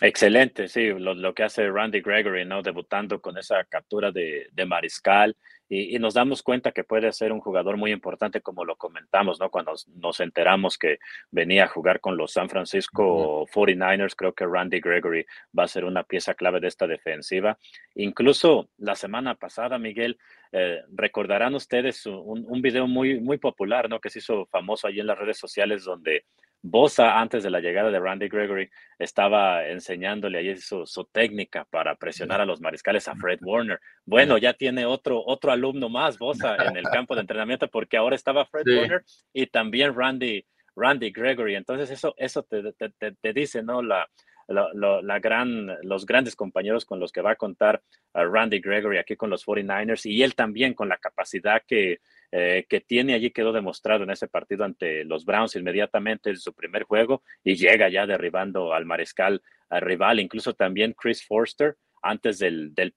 Excelente, 0.00 0.68
sí, 0.68 0.86
lo, 0.90 1.34
que 1.34 1.42
hace 1.42 1.68
Randy 1.68 2.00
Gregory, 2.00 2.44
¿no? 2.46 2.62
Debutando 2.62 3.20
con 3.20 3.36
esa 3.36 3.64
captura 3.64 4.12
de, 4.12 4.48
de 4.52 4.64
mariscal 4.64 5.36
y, 5.68 5.98
nos 5.98 6.14
damos 6.14 6.42
cuenta 6.42 6.72
que 6.72 6.84
puede 6.84 7.12
ser 7.12 7.32
un 7.32 7.40
jugador 7.40 7.76
muy 7.76 7.92
importante, 7.92 8.40
como 8.40 8.64
lo 8.64 8.76
comentamos, 8.76 9.38
¿no? 9.38 9.50
Cuando 9.50 9.74
nos, 9.94 10.20
enteramos 10.20 10.78
que 10.78 10.98
venía 11.30 11.64
a 11.64 11.68
jugar 11.68 12.00
con 12.00 12.16
los 12.16 12.32
San 12.32 12.48
Francisco 12.48 13.46
49ers, 13.46 14.14
creo 14.16 14.32
que 14.32 14.46
Randy 14.46 14.80
Gregory 14.80 15.26
va 15.56 15.64
a 15.64 15.68
ser 15.68 15.84
una 15.84 16.04
pieza 16.04 16.34
clave 16.34 16.60
de 16.60 16.68
esta 16.68 16.86
defensiva. 16.86 17.58
Incluso 17.94 18.70
la 18.78 18.94
semana 18.94 19.34
pasada, 19.34 19.78
Miguel, 19.78 20.18
eh, 20.52 20.80
recordarán 20.92 21.54
ustedes 21.54 22.06
un, 22.06 22.46
un, 22.48 22.62
video 22.62 22.86
muy, 22.86 23.20
muy 23.20 23.36
popular, 23.36 23.90
¿no? 23.90 24.00
Que 24.00 24.08
se 24.10 24.20
hizo 24.20 24.46
famoso 24.46 24.86
allí 24.86 25.00
en 25.00 25.06
las 25.06 25.18
redes 25.18 25.38
sociales 25.38 25.84
donde 25.84 26.24
Bosa, 26.60 27.20
antes 27.20 27.42
de 27.42 27.50
la 27.50 27.60
llegada 27.60 27.90
de 27.90 28.00
Randy 28.00 28.28
Gregory, 28.28 28.68
estaba 28.98 29.66
enseñándole 29.68 30.38
ahí 30.38 30.56
su, 30.56 30.84
técnica 31.12 31.64
para 31.64 31.94
presionar 31.94 32.40
a 32.40 32.46
los 32.46 32.60
mariscales 32.60 33.06
a 33.08 33.14
Fred 33.14 33.38
Warner. 33.42 33.80
Bueno, 34.04 34.38
ya 34.38 34.52
tiene 34.54 34.84
otro, 34.84 35.22
otro 35.24 35.52
alumno 35.52 35.88
más, 35.88 36.18
Bosa, 36.18 36.56
en 36.56 36.76
el 36.76 36.84
campo 36.84 37.14
de 37.14 37.20
entrenamiento, 37.20 37.68
porque 37.68 37.96
ahora 37.96 38.16
estaba 38.16 38.44
Fred 38.46 38.64
Warner 38.66 39.04
y 39.32 39.46
también 39.46 39.94
Randy, 39.94 40.44
Randy 40.74 41.10
Gregory. 41.10 41.54
Entonces, 41.54 41.90
eso, 41.90 42.14
eso 42.16 42.42
te, 42.42 42.72
te, 42.72 43.12
te 43.12 43.32
dice, 43.32 43.62
¿no? 43.62 43.80
La, 43.80 44.08
la 44.48 45.18
gran, 45.20 45.76
los 45.82 46.06
grandes 46.06 46.34
compañeros 46.34 46.84
con 46.84 46.98
los 46.98 47.12
que 47.12 47.20
va 47.20 47.32
a 47.32 47.36
contar 47.36 47.82
Randy 48.14 48.60
Gregory 48.60 48.98
aquí 48.98 49.14
con 49.14 49.30
los 49.30 49.46
49ers 49.46 50.06
y 50.06 50.22
él 50.22 50.34
también 50.34 50.74
con 50.74 50.88
la 50.88 50.96
capacidad 50.96 51.62
que, 51.66 52.00
eh, 52.30 52.66
que 52.68 52.80
tiene 52.80 53.14
allí 53.14 53.30
quedó 53.30 53.52
demostrado 53.52 54.04
en 54.04 54.10
ese 54.10 54.28
partido 54.28 54.64
ante 54.64 55.04
los 55.04 55.24
Browns 55.24 55.56
inmediatamente 55.56 56.30
en 56.30 56.36
su 56.36 56.52
primer 56.52 56.82
juego 56.82 57.22
y 57.42 57.56
llega 57.56 57.88
ya 57.88 58.06
derribando 58.06 58.74
al 58.74 58.84
mariscal 58.84 59.42
al 59.70 59.80
rival, 59.82 60.20
incluso 60.20 60.54
también 60.54 60.94
Chris 60.94 61.26
Forster 61.26 61.76
antes 62.02 62.38
del, 62.38 62.74
del, 62.74 62.94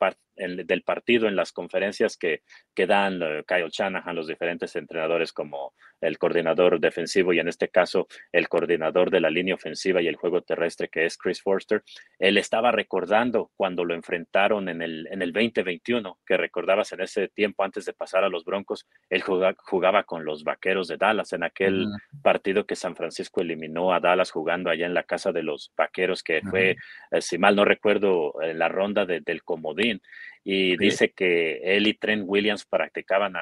del 0.65 0.83
partido 0.83 1.27
en 1.27 1.35
las 1.35 1.51
conferencias 1.51 2.17
que, 2.17 2.43
que 2.73 2.87
dan 2.87 3.21
eh, 3.21 3.43
Kyle 3.47 3.69
Shanahan, 3.69 4.15
los 4.15 4.27
diferentes 4.27 4.75
entrenadores 4.75 5.33
como 5.33 5.73
el 6.01 6.17
coordinador 6.17 6.79
defensivo 6.79 7.33
y 7.33 7.39
en 7.39 7.47
este 7.47 7.69
caso 7.69 8.07
el 8.31 8.49
coordinador 8.49 9.11
de 9.11 9.21
la 9.21 9.29
línea 9.29 9.55
ofensiva 9.55 10.01
y 10.01 10.07
el 10.07 10.15
juego 10.15 10.41
terrestre 10.41 10.89
que 10.89 11.05
es 11.05 11.17
Chris 11.17 11.41
Forster, 11.41 11.83
él 12.19 12.37
estaba 12.37 12.71
recordando 12.71 13.51
cuando 13.55 13.85
lo 13.85 13.93
enfrentaron 13.93 14.69
en 14.69 14.81
el, 14.81 15.07
en 15.11 15.21
el 15.21 15.31
2021, 15.31 16.19
que 16.25 16.37
recordabas 16.37 16.91
en 16.91 17.01
ese 17.01 17.27
tiempo 17.27 17.63
antes 17.63 17.85
de 17.85 17.93
pasar 17.93 18.23
a 18.23 18.29
los 18.29 18.43
Broncos, 18.43 18.87
él 19.09 19.21
jugaba, 19.21 20.03
con 20.03 20.25
los 20.25 20.43
Vaqueros 20.43 20.87
de 20.87 20.97
Dallas 20.97 21.33
en 21.33 21.43
aquel 21.43 21.87
partido 22.21 22.65
que 22.65 22.75
San 22.75 22.95
Francisco 22.95 23.41
eliminó 23.41 23.93
a 23.93 23.99
Dallas 23.99 24.31
jugando 24.31 24.69
allá 24.69 24.85
en 24.85 24.93
la 24.93 25.03
casa 25.03 25.31
de 25.31 25.43
los 25.43 25.71
Vaqueros, 25.75 26.23
que 26.23 26.41
fue, 26.41 26.77
eh, 27.11 27.21
si 27.21 27.37
mal 27.37 27.55
no 27.55 27.65
recuerdo, 27.65 28.41
en 28.41 28.59
la 28.59 28.67
ronda 28.67 29.05
del 29.05 29.43
comodín 29.43 30.01
y 30.43 30.75
dice 30.77 31.11
que 31.11 31.59
él 31.63 31.87
y 31.87 31.93
Trent 31.93 32.23
Williams 32.25 32.65
practicaban, 32.65 33.33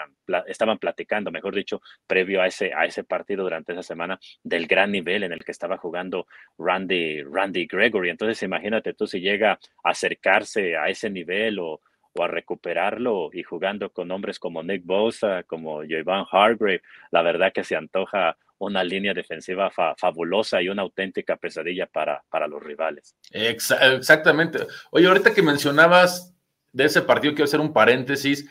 estaban 0.48 0.78
platicando, 0.80 1.32
mejor 1.32 1.56
dicho, 1.56 1.82
previo 2.06 2.42
a 2.42 2.48
ese, 2.48 2.74
a 2.74 2.86
ese 2.86 3.04
partido 3.04 3.44
durante 3.44 3.72
esa 3.72 3.84
semana 3.84 4.20
del 4.44 4.68
gran 4.68 4.92
nivel 4.92 5.24
en 5.24 5.32
el 5.32 5.44
que 5.44 5.52
estaba 5.52 5.78
jugando 5.78 6.28
Randy, 6.58 7.24
Randy 7.24 7.68
Gregory. 7.68 8.10
Entonces 8.10 8.42
imagínate 8.44 8.94
tú 8.94 9.08
si 9.08 9.22
llega 9.22 9.54
a 9.84 9.90
acercarse 9.90 10.76
a 10.76 10.90
ese 10.90 11.10
nivel 11.10 11.60
o, 11.60 11.82
a 12.20 12.28
recuperarlo 12.28 13.30
y 13.32 13.44
jugando 13.44 13.92
con 13.92 14.12
hombres 14.12 14.40
como 14.40 14.62
Nick 14.62 14.84
Bosa, 14.84 15.44
como 15.44 15.84
Javon 15.88 16.26
Hargrave, 16.30 16.82
la 17.12 17.22
verdad 17.22 17.54
que 17.54 17.64
se 17.64 17.78
antoja 17.78 18.36
una 18.58 18.84
línea 18.84 19.14
defensiva 19.14 19.72
fabulosa 19.98 20.62
y 20.62 20.68
una 20.68 20.82
auténtica 20.82 21.38
pesadilla 21.38 21.86
para, 21.86 22.22
para 22.30 22.46
los 22.46 22.62
rivales. 22.62 23.16
exactamente. 23.32 24.60
Oye, 24.92 25.08
ahorita 25.08 25.34
que 25.34 25.42
mencionabas 25.42 26.36
de 26.72 26.86
ese 26.86 27.02
partido 27.02 27.34
quiero 27.34 27.46
hacer 27.46 27.60
un 27.60 27.74
paréntesis. 27.74 28.48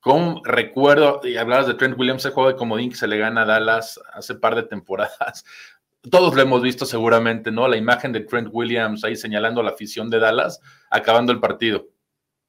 Con 0.00 0.44
recuerdo, 0.44 1.20
y 1.22 1.36
hablabas 1.36 1.68
de 1.68 1.74
Trent 1.74 1.96
Williams, 1.96 2.24
el 2.24 2.32
juego 2.32 2.48
de 2.48 2.56
comodín 2.56 2.90
que 2.90 2.96
se 2.96 3.06
le 3.06 3.18
gana 3.18 3.42
a 3.42 3.44
Dallas 3.44 4.00
hace 4.12 4.34
par 4.34 4.56
de 4.56 4.64
temporadas. 4.64 5.44
Todos 6.10 6.34
lo 6.34 6.42
hemos 6.42 6.60
visto 6.60 6.84
seguramente, 6.84 7.52
¿no? 7.52 7.68
La 7.68 7.76
imagen 7.76 8.10
de 8.12 8.20
Trent 8.20 8.48
Williams 8.50 9.04
ahí 9.04 9.14
señalando 9.14 9.62
la 9.62 9.70
afición 9.70 10.10
de 10.10 10.18
Dallas, 10.18 10.60
acabando 10.90 11.30
el 11.30 11.38
partido, 11.38 11.86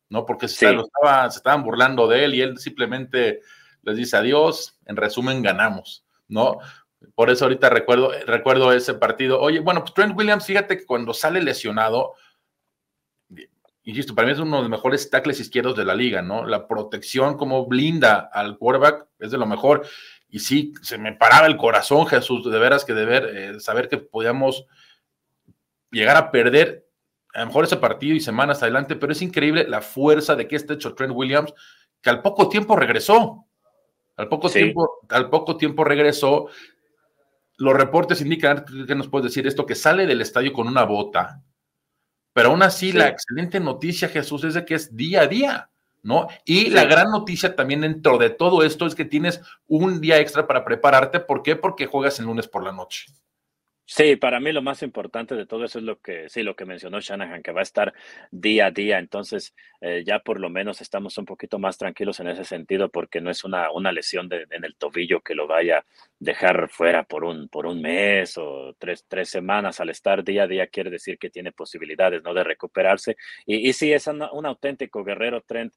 ¿no? 0.09 0.25
Porque 0.25 0.47
se, 0.47 0.67
se 0.67 1.37
estaban 1.37 1.63
burlando 1.63 2.07
de 2.07 2.25
él 2.25 2.33
y 2.33 2.41
él 2.41 2.57
simplemente 2.57 3.41
les 3.83 3.97
dice 3.97 4.17
adiós, 4.17 4.79
en 4.87 4.95
resumen, 4.95 5.43
ganamos, 5.43 6.03
¿no? 6.27 6.57
Por 7.15 7.29
eso 7.29 7.45
ahorita 7.45 7.69
recuerdo, 7.69 8.11
recuerdo 8.25 8.71
ese 8.71 8.95
partido. 8.95 9.39
Oye, 9.39 9.59
bueno, 9.59 9.81
pues 9.81 9.93
Trent 9.93 10.17
Williams, 10.17 10.45
fíjate 10.45 10.77
que 10.77 10.85
cuando 10.85 11.13
sale 11.13 11.41
lesionado, 11.41 12.13
insisto, 13.83 14.15
para 14.15 14.27
mí 14.27 14.33
es 14.33 14.39
uno 14.39 14.57
de 14.57 14.61
los 14.63 14.71
mejores 14.71 15.09
tackles 15.09 15.39
izquierdos 15.39 15.75
de 15.75 15.85
la 15.85 15.95
liga, 15.95 16.21
¿no? 16.21 16.45
La 16.45 16.67
protección 16.67 17.37
como 17.37 17.65
blinda 17.65 18.29
al 18.31 18.57
quarterback 18.57 19.07
es 19.19 19.31
de 19.31 19.37
lo 19.37 19.45
mejor. 19.45 19.85
Y 20.29 20.39
sí, 20.39 20.73
se 20.81 20.97
me 20.97 21.13
paraba 21.13 21.47
el 21.47 21.57
corazón, 21.57 22.07
Jesús, 22.07 22.49
de 22.49 22.57
veras 22.59 22.85
que 22.85 22.93
de 22.93 23.05
ver, 23.05 23.25
eh, 23.25 23.59
saber 23.59 23.87
que 23.89 23.97
podíamos 23.97 24.65
llegar 25.91 26.17
a 26.17 26.31
perder 26.31 26.87
a 27.33 27.41
lo 27.41 27.47
mejor 27.47 27.65
ese 27.65 27.77
partido 27.77 28.15
y 28.15 28.19
semanas 28.19 28.61
adelante, 28.61 28.95
pero 28.95 29.11
es 29.11 29.21
increíble 29.21 29.67
la 29.67 29.81
fuerza 29.81 30.35
de 30.35 30.47
que 30.47 30.55
está 30.55 30.73
hecho 30.73 30.93
Trent 30.93 31.13
Williams, 31.15 31.53
que 32.01 32.09
al 32.09 32.21
poco 32.21 32.47
tiempo 32.47 32.75
regresó. 32.75 33.45
Al 34.15 34.29
poco, 34.29 34.49
tiempo, 34.49 34.99
al 35.09 35.29
poco 35.31 35.57
tiempo 35.57 35.83
regresó. 35.83 36.47
Los 37.57 37.73
reportes 37.73 38.21
indican, 38.21 38.63
¿qué 38.87 38.93
nos 38.93 39.07
puedes 39.07 39.31
decir 39.31 39.47
esto? 39.47 39.65
Que 39.65 39.73
sale 39.73 40.05
del 40.05 40.21
estadio 40.21 40.53
con 40.53 40.67
una 40.67 40.83
bota, 40.83 41.41
pero 42.33 42.49
aún 42.49 42.63
así, 42.63 42.91
la 42.91 43.07
excelente 43.07 43.59
noticia, 43.59 44.09
Jesús, 44.09 44.43
es 44.43 44.55
de 44.55 44.65
que 44.65 44.75
es 44.75 44.95
día 44.95 45.21
a 45.21 45.27
día, 45.27 45.69
¿no? 46.01 46.27
Y 46.45 46.69
la 46.69 46.85
gran 46.85 47.11
noticia 47.11 47.55
también 47.55 47.81
dentro 47.81 48.17
de 48.17 48.31
todo 48.31 48.63
esto 48.63 48.87
es 48.87 48.95
que 48.95 49.05
tienes 49.05 49.41
un 49.67 50.01
día 50.01 50.19
extra 50.19 50.47
para 50.47 50.65
prepararte. 50.65 51.19
¿Por 51.19 51.43
qué? 51.43 51.55
Porque 51.55 51.85
juegas 51.85 52.19
el 52.19 52.25
lunes 52.25 52.47
por 52.47 52.63
la 52.63 52.71
noche. 52.71 53.05
Sí, 53.85 54.15
para 54.15 54.39
mí 54.39 54.53
lo 54.53 54.61
más 54.61 54.81
importante 54.81 55.35
de 55.35 55.45
todo 55.45 55.65
eso 55.65 55.77
es 55.77 55.83
lo 55.83 55.99
que, 55.99 56.29
sí, 56.29 56.41
lo 56.41 56.55
que 56.55 56.65
mencionó 56.65 57.01
Shanahan, 57.01 57.43
que 57.43 57.51
va 57.51 57.59
a 57.59 57.63
estar 57.63 57.93
día 58.31 58.67
a 58.67 58.71
día. 58.71 58.97
Entonces, 58.97 59.53
eh, 59.81 60.03
ya 60.05 60.19
por 60.19 60.39
lo 60.39 60.49
menos 60.49 60.79
estamos 60.81 61.17
un 61.17 61.25
poquito 61.25 61.59
más 61.59 61.77
tranquilos 61.77 62.19
en 62.21 62.29
ese 62.29 62.45
sentido, 62.45 62.89
porque 62.89 63.19
no 63.19 63.29
es 63.29 63.43
una, 63.43 63.69
una 63.71 63.91
lesión 63.91 64.29
en 64.31 64.63
el 64.63 64.75
tobillo 64.77 65.19
que 65.21 65.35
lo 65.35 65.47
vaya 65.47 65.79
a 65.79 65.85
dejar 66.17 66.69
fuera 66.69 67.03
por 67.03 67.25
un, 67.25 67.49
por 67.49 67.65
un 67.65 67.81
mes 67.81 68.37
o 68.37 68.73
tres, 68.79 69.05
tres 69.07 69.29
semanas. 69.29 69.81
Al 69.81 69.89
estar 69.89 70.23
día 70.23 70.43
a 70.43 70.47
día 70.47 70.67
quiere 70.67 70.89
decir 70.89 71.17
que 71.19 71.29
tiene 71.29 71.51
posibilidades, 71.51 72.23
¿no? 72.23 72.33
De 72.33 72.43
recuperarse. 72.45 73.17
Y, 73.45 73.67
y 73.69 73.73
sí, 73.73 73.91
es 73.91 74.07
un 74.07 74.45
auténtico 74.45 75.03
guerrero 75.03 75.41
Trent 75.41 75.73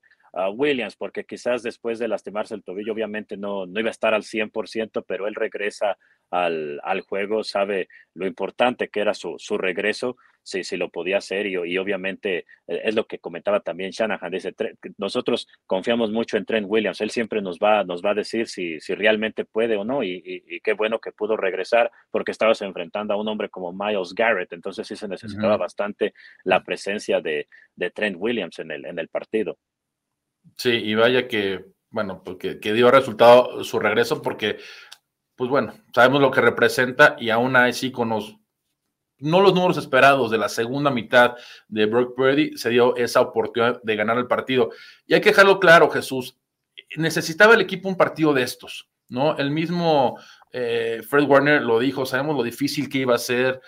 Williams, 0.52 0.96
porque 0.96 1.24
quizás 1.24 1.62
después 1.62 1.98
de 1.98 2.08
lastimarse 2.08 2.54
el 2.54 2.62
tobillo, 2.62 2.92
obviamente 2.92 3.36
no, 3.36 3.66
no 3.66 3.80
iba 3.80 3.88
a 3.88 3.90
estar 3.90 4.14
al 4.14 4.22
100%, 4.22 5.04
pero 5.06 5.26
él 5.26 5.34
regresa 5.34 5.96
al, 6.30 6.80
al 6.82 7.00
juego, 7.02 7.42
sabe 7.42 7.88
lo 8.14 8.26
importante 8.26 8.88
que 8.88 9.00
era 9.00 9.14
su, 9.14 9.36
su 9.38 9.56
regreso, 9.56 10.16
si, 10.42 10.62
si 10.62 10.76
lo 10.76 10.90
podía 10.90 11.18
hacer, 11.18 11.46
y, 11.46 11.54
y, 11.54 11.78
obviamente 11.78 12.46
eh, 12.68 12.82
es 12.84 12.94
lo 12.94 13.06
que 13.06 13.18
comentaba 13.18 13.60
también 13.60 13.90
Shanahan, 13.90 14.30
dice, 14.30 14.54
nosotros 14.96 15.48
confiamos 15.66 16.12
mucho 16.12 16.36
en 16.36 16.44
Trent 16.44 16.66
Williams, 16.68 17.00
él 17.00 17.10
siempre 17.10 17.42
nos 17.42 17.58
va, 17.58 17.82
nos 17.82 18.00
va 18.00 18.10
a 18.10 18.14
decir 18.14 18.46
si, 18.46 18.78
si 18.78 18.94
realmente 18.94 19.44
puede 19.44 19.76
o 19.76 19.84
no, 19.84 20.04
y, 20.04 20.22
y, 20.24 20.60
qué 20.60 20.74
bueno 20.74 21.00
que 21.00 21.10
pudo 21.10 21.36
regresar, 21.36 21.90
porque 22.12 22.30
estabas 22.30 22.62
enfrentando 22.62 23.14
a 23.14 23.16
un 23.16 23.26
hombre 23.26 23.48
como 23.48 23.72
Miles 23.72 24.14
Garrett, 24.14 24.52
entonces 24.52 24.86
sí 24.86 24.94
se 24.94 25.08
necesitaba 25.08 25.56
bastante 25.56 26.14
la 26.44 26.62
presencia 26.62 27.20
de, 27.20 27.48
de 27.74 27.90
Trent 27.90 28.16
Williams 28.18 28.58
en 28.60 28.70
el, 28.70 28.84
en 28.84 28.98
el 28.98 29.08
partido. 29.08 29.58
Sí, 30.56 30.70
y 30.70 30.94
vaya 30.94 31.28
que, 31.28 31.66
bueno, 31.90 32.22
porque 32.24 32.60
que 32.60 32.72
dio 32.72 32.90
resultado 32.90 33.62
su 33.64 33.78
regreso, 33.78 34.22
porque, 34.22 34.58
pues 35.34 35.50
bueno, 35.50 35.74
sabemos 35.94 36.20
lo 36.20 36.30
que 36.30 36.40
representa 36.40 37.16
y 37.18 37.30
aún 37.30 37.56
así 37.56 37.92
con 37.92 38.08
los, 38.08 38.36
no 39.18 39.40
los 39.40 39.54
números 39.54 39.76
esperados 39.76 40.30
de 40.30 40.38
la 40.38 40.48
segunda 40.48 40.90
mitad 40.90 41.34
de 41.68 41.86
Brock 41.86 42.16
Purdy, 42.16 42.56
se 42.56 42.70
dio 42.70 42.96
esa 42.96 43.20
oportunidad 43.20 43.82
de 43.82 43.96
ganar 43.96 44.18
el 44.18 44.26
partido. 44.26 44.70
Y 45.06 45.14
hay 45.14 45.20
que 45.20 45.30
dejarlo 45.30 45.60
claro, 45.60 45.90
Jesús, 45.90 46.38
necesitaba 46.96 47.54
el 47.54 47.60
equipo 47.60 47.88
un 47.88 47.96
partido 47.96 48.32
de 48.32 48.42
estos, 48.42 48.88
¿no? 49.08 49.36
El 49.36 49.50
mismo 49.50 50.18
eh, 50.52 51.02
Fred 51.08 51.24
Warner 51.24 51.62
lo 51.62 51.78
dijo, 51.78 52.06
sabemos 52.06 52.36
lo 52.36 52.42
difícil 52.42 52.88
que 52.88 52.98
iba 52.98 53.14
a 53.14 53.18
ser, 53.18 53.60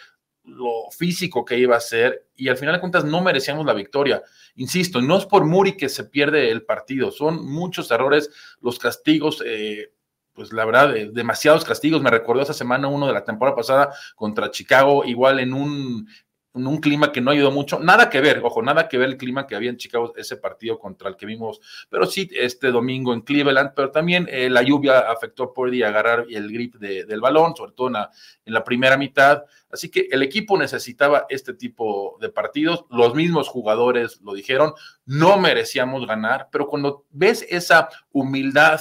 lo 0.45 0.91
físico 0.91 1.45
que 1.45 1.59
iba 1.59 1.77
a 1.77 1.81
ser, 1.81 2.29
y 2.37 2.49
al 2.49 2.57
final 2.57 2.75
de 2.75 2.81
cuentas 2.81 3.05
no 3.05 3.21
merecíamos 3.21 3.67
la 3.67 3.75
victoria. 3.75 4.23
Insisto, 4.57 5.01
no 5.01 5.19
es 5.19 5.27
por 5.27 5.45
Muri 5.45 5.77
que 5.77 5.89
se 5.89 6.05
pierde 6.05 6.51
el 6.51 6.65
partido, 6.65 7.11
son 7.11 7.47
muchos 7.47 7.91
errores, 7.91 8.31
los 8.61 8.79
castigos, 8.79 9.43
eh, 9.45 9.93
pues 10.33 10.53
la 10.53 10.65
verdad, 10.65 10.97
eh, 10.97 11.11
demasiados 11.13 11.65
castigos. 11.65 12.01
Me 12.01 12.11
recordó 12.11 12.43
esa 12.43 12.55
semana 12.55 12.87
uno 12.87 13.09
de 13.09 13.13
la 13.13 13.25
temporada 13.25 13.57
pasada 13.57 13.93
contra 14.15 14.51
Chicago, 14.51 15.05
igual 15.05 15.41
en 15.41 15.53
un 15.53 16.09
en 16.55 16.67
un 16.67 16.79
clima 16.79 17.13
que 17.13 17.21
no 17.21 17.31
ayudó 17.31 17.51
mucho. 17.51 17.79
Nada 17.79 18.11
que 18.11 18.21
ver, 18.21 18.41
ojo, 18.43 18.63
nada 18.63 18.89
que 18.89 18.99
ver 18.99 19.11
el 19.11 19.17
clima 19.17 19.47
que 19.47 19.55
había 19.55 19.71
en 19.71 19.77
Chicago, 19.77 20.13
ese 20.17 20.37
partido 20.37 20.79
contra 20.79 21.09
el 21.09 21.17
que 21.17 21.27
vimos, 21.27 21.61
pero 21.89 22.07
sí 22.07 22.29
este 22.33 22.71
domingo 22.71 23.13
en 23.13 23.21
Cleveland, 23.21 23.73
pero 23.75 23.91
también 23.91 24.27
eh, 24.31 24.51
la 24.51 24.63
lluvia 24.63 25.01
afectó 25.01 25.53
por 25.53 25.69
a 25.69 25.89
agarrar 25.89 26.27
el 26.31 26.51
grip 26.51 26.77
del 26.77 27.21
balón, 27.21 27.55
sobre 27.55 27.73
todo 27.73 27.89
en 27.89 28.55
la 28.55 28.65
primera 28.65 28.97
mitad. 28.97 29.43
Así 29.71 29.91
que 29.91 30.09
el 30.11 30.23
equipo 30.23 30.57
necesitaba 30.57 31.27
este 31.29 31.53
tipo 31.53 32.17
de 32.21 32.31
partidos. 32.31 32.87
Los 32.91 33.15
mismos 33.15 33.49
jugadores 33.49 34.21
lo 34.23 34.33
dijeron, 34.33 34.73
no 35.05 35.37
merecíamos 35.39 36.07
ganar, 36.07 36.49
pero 36.51 36.67
cuando 36.67 37.05
ves 37.11 37.47
esa 37.51 37.89
humildad 38.13 38.81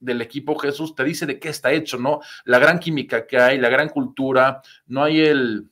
del 0.00 0.22
equipo 0.22 0.56
Jesús, 0.56 0.94
te 0.94 1.02
dice 1.02 1.26
de 1.26 1.40
qué 1.40 1.48
está 1.48 1.72
hecho, 1.72 1.98
¿no? 1.98 2.20
La 2.44 2.60
gran 2.60 2.78
química 2.78 3.26
que 3.26 3.38
hay, 3.38 3.58
la 3.58 3.68
gran 3.68 3.88
cultura, 3.88 4.62
no 4.86 5.02
hay 5.02 5.20
el 5.20 5.68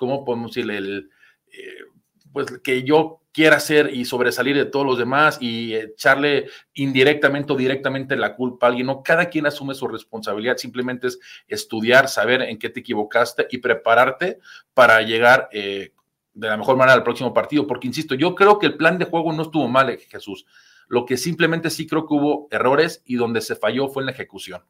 ¿cómo 0.00 0.24
podemos 0.24 0.50
decirle? 0.50 0.78
El, 0.78 1.10
eh, 1.52 1.84
pues 2.32 2.46
que 2.64 2.82
yo 2.84 3.20
quiera 3.32 3.56
hacer 3.56 3.94
y 3.94 4.06
sobresalir 4.06 4.56
de 4.56 4.64
todos 4.64 4.86
los 4.86 4.98
demás 4.98 5.38
y 5.40 5.74
echarle 5.74 6.48
indirectamente 6.74 7.52
o 7.52 7.56
directamente 7.56 8.16
la 8.16 8.34
culpa 8.34 8.66
a 8.66 8.68
alguien. 8.70 8.86
No, 8.86 9.02
cada 9.02 9.26
quien 9.26 9.46
asume 9.46 9.74
su 9.74 9.86
responsabilidad, 9.86 10.56
simplemente 10.56 11.08
es 11.08 11.20
estudiar, 11.46 12.08
saber 12.08 12.42
en 12.42 12.58
qué 12.58 12.70
te 12.70 12.80
equivocaste 12.80 13.46
y 13.50 13.58
prepararte 13.58 14.38
para 14.72 15.02
llegar 15.02 15.48
eh, 15.52 15.92
de 16.32 16.48
la 16.48 16.56
mejor 16.56 16.76
manera 16.76 16.94
al 16.94 17.04
próximo 17.04 17.34
partido. 17.34 17.66
Porque, 17.66 17.86
insisto, 17.86 18.14
yo 18.14 18.34
creo 18.34 18.58
que 18.58 18.66
el 18.66 18.76
plan 18.76 18.98
de 18.98 19.04
juego 19.04 19.32
no 19.32 19.42
estuvo 19.42 19.68
mal, 19.68 19.96
Jesús. 19.98 20.46
Lo 20.88 21.04
que 21.04 21.16
simplemente 21.16 21.68
sí 21.70 21.86
creo 21.86 22.06
que 22.06 22.14
hubo 22.14 22.48
errores 22.50 23.02
y 23.04 23.16
donde 23.16 23.42
se 23.42 23.54
falló 23.54 23.88
fue 23.88 24.02
en 24.02 24.06
la 24.06 24.12
ejecución. 24.12 24.62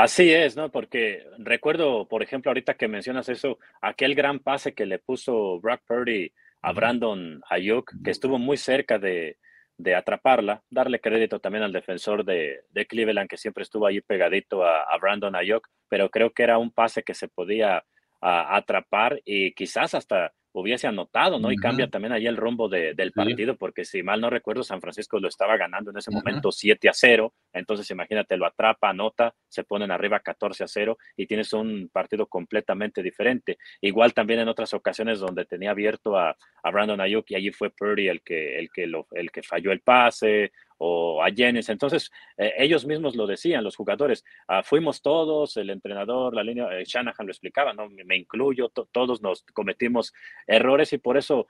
Así 0.00 0.32
es, 0.32 0.56
¿no? 0.56 0.70
Porque 0.70 1.24
recuerdo, 1.38 2.06
por 2.06 2.22
ejemplo, 2.22 2.50
ahorita 2.50 2.74
que 2.74 2.86
mencionas 2.86 3.28
eso, 3.28 3.58
aquel 3.82 4.14
gran 4.14 4.38
pase 4.38 4.72
que 4.72 4.86
le 4.86 5.00
puso 5.00 5.58
Brock 5.58 5.80
Purdy 5.88 6.32
a 6.62 6.72
Brandon 6.72 7.40
Ayuk, 7.50 7.90
que 8.04 8.12
estuvo 8.12 8.38
muy 8.38 8.56
cerca 8.56 9.00
de, 9.00 9.38
de 9.76 9.96
atraparla, 9.96 10.62
darle 10.70 11.00
crédito 11.00 11.40
también 11.40 11.64
al 11.64 11.72
defensor 11.72 12.24
de, 12.24 12.60
de 12.70 12.86
Cleveland, 12.86 13.28
que 13.28 13.36
siempre 13.36 13.64
estuvo 13.64 13.88
ahí 13.88 14.00
pegadito 14.00 14.62
a, 14.62 14.84
a, 14.84 14.98
Brandon 14.98 15.34
Ayuk, 15.34 15.66
pero 15.88 16.10
creo 16.10 16.30
que 16.30 16.44
era 16.44 16.58
un 16.58 16.70
pase 16.70 17.02
que 17.02 17.14
se 17.14 17.26
podía 17.26 17.82
atrapar 18.20 19.20
y 19.24 19.52
quizás 19.54 19.94
hasta 19.94 20.32
hubiese 20.60 20.86
anotado, 20.86 21.38
¿no? 21.38 21.50
Y 21.52 21.56
cambia 21.56 21.88
también 21.88 22.12
ahí 22.12 22.26
el 22.26 22.36
rumbo 22.36 22.68
del 22.68 23.12
partido, 23.12 23.56
porque 23.56 23.84
si 23.84 24.02
mal 24.02 24.20
no 24.20 24.30
recuerdo, 24.30 24.62
San 24.62 24.80
Francisco 24.80 25.18
lo 25.18 25.28
estaba 25.28 25.56
ganando 25.56 25.90
en 25.90 25.98
ese 25.98 26.10
momento 26.10 26.52
7 26.52 26.88
a 26.88 26.92
0, 26.92 27.34
entonces 27.52 27.90
imagínate, 27.90 28.36
lo 28.36 28.46
atrapa, 28.46 28.90
anota, 28.90 29.34
se 29.48 29.64
ponen 29.64 29.90
arriba 29.90 30.20
14 30.20 30.64
a 30.64 30.68
0 30.68 30.98
y 31.16 31.26
tienes 31.26 31.52
un 31.52 31.88
partido 31.92 32.26
completamente 32.26 33.02
diferente. 33.02 33.58
Igual 33.80 34.14
también 34.14 34.40
en 34.40 34.48
otras 34.48 34.74
ocasiones 34.74 35.20
donde 35.20 35.44
tenía 35.44 35.70
abierto 35.70 36.16
a, 36.16 36.36
a 36.62 36.70
Brandon 36.70 37.00
Ayuk 37.00 37.30
y 37.30 37.34
allí 37.34 37.50
fue 37.50 37.70
Purdy 37.70 38.08
el 38.08 38.22
que, 38.22 38.58
el 38.58 38.70
que, 38.70 38.86
lo, 38.86 39.06
el 39.12 39.30
que 39.30 39.42
falló 39.42 39.72
el 39.72 39.80
pase, 39.80 40.52
o 40.78 41.22
a 41.22 41.30
Jennings. 41.30 41.68
Entonces, 41.68 42.10
eh, 42.36 42.54
ellos 42.58 42.86
mismos 42.86 43.16
lo 43.16 43.26
decían, 43.26 43.64
los 43.64 43.76
jugadores, 43.76 44.24
ah, 44.46 44.62
fuimos 44.62 45.02
todos, 45.02 45.56
el 45.56 45.70
entrenador, 45.70 46.34
la 46.34 46.42
línea, 46.42 46.66
eh, 46.78 46.84
Shanahan 46.84 47.26
lo 47.26 47.32
explicaba, 47.32 47.72
¿no? 47.74 47.88
Me, 47.88 48.16
incluyo, 48.16 48.70
todos 48.70 49.20
nos 49.20 49.42
cometimos 49.52 50.14
errores 50.46 50.92
y 50.92 50.98
por 50.98 51.18
eso 51.18 51.46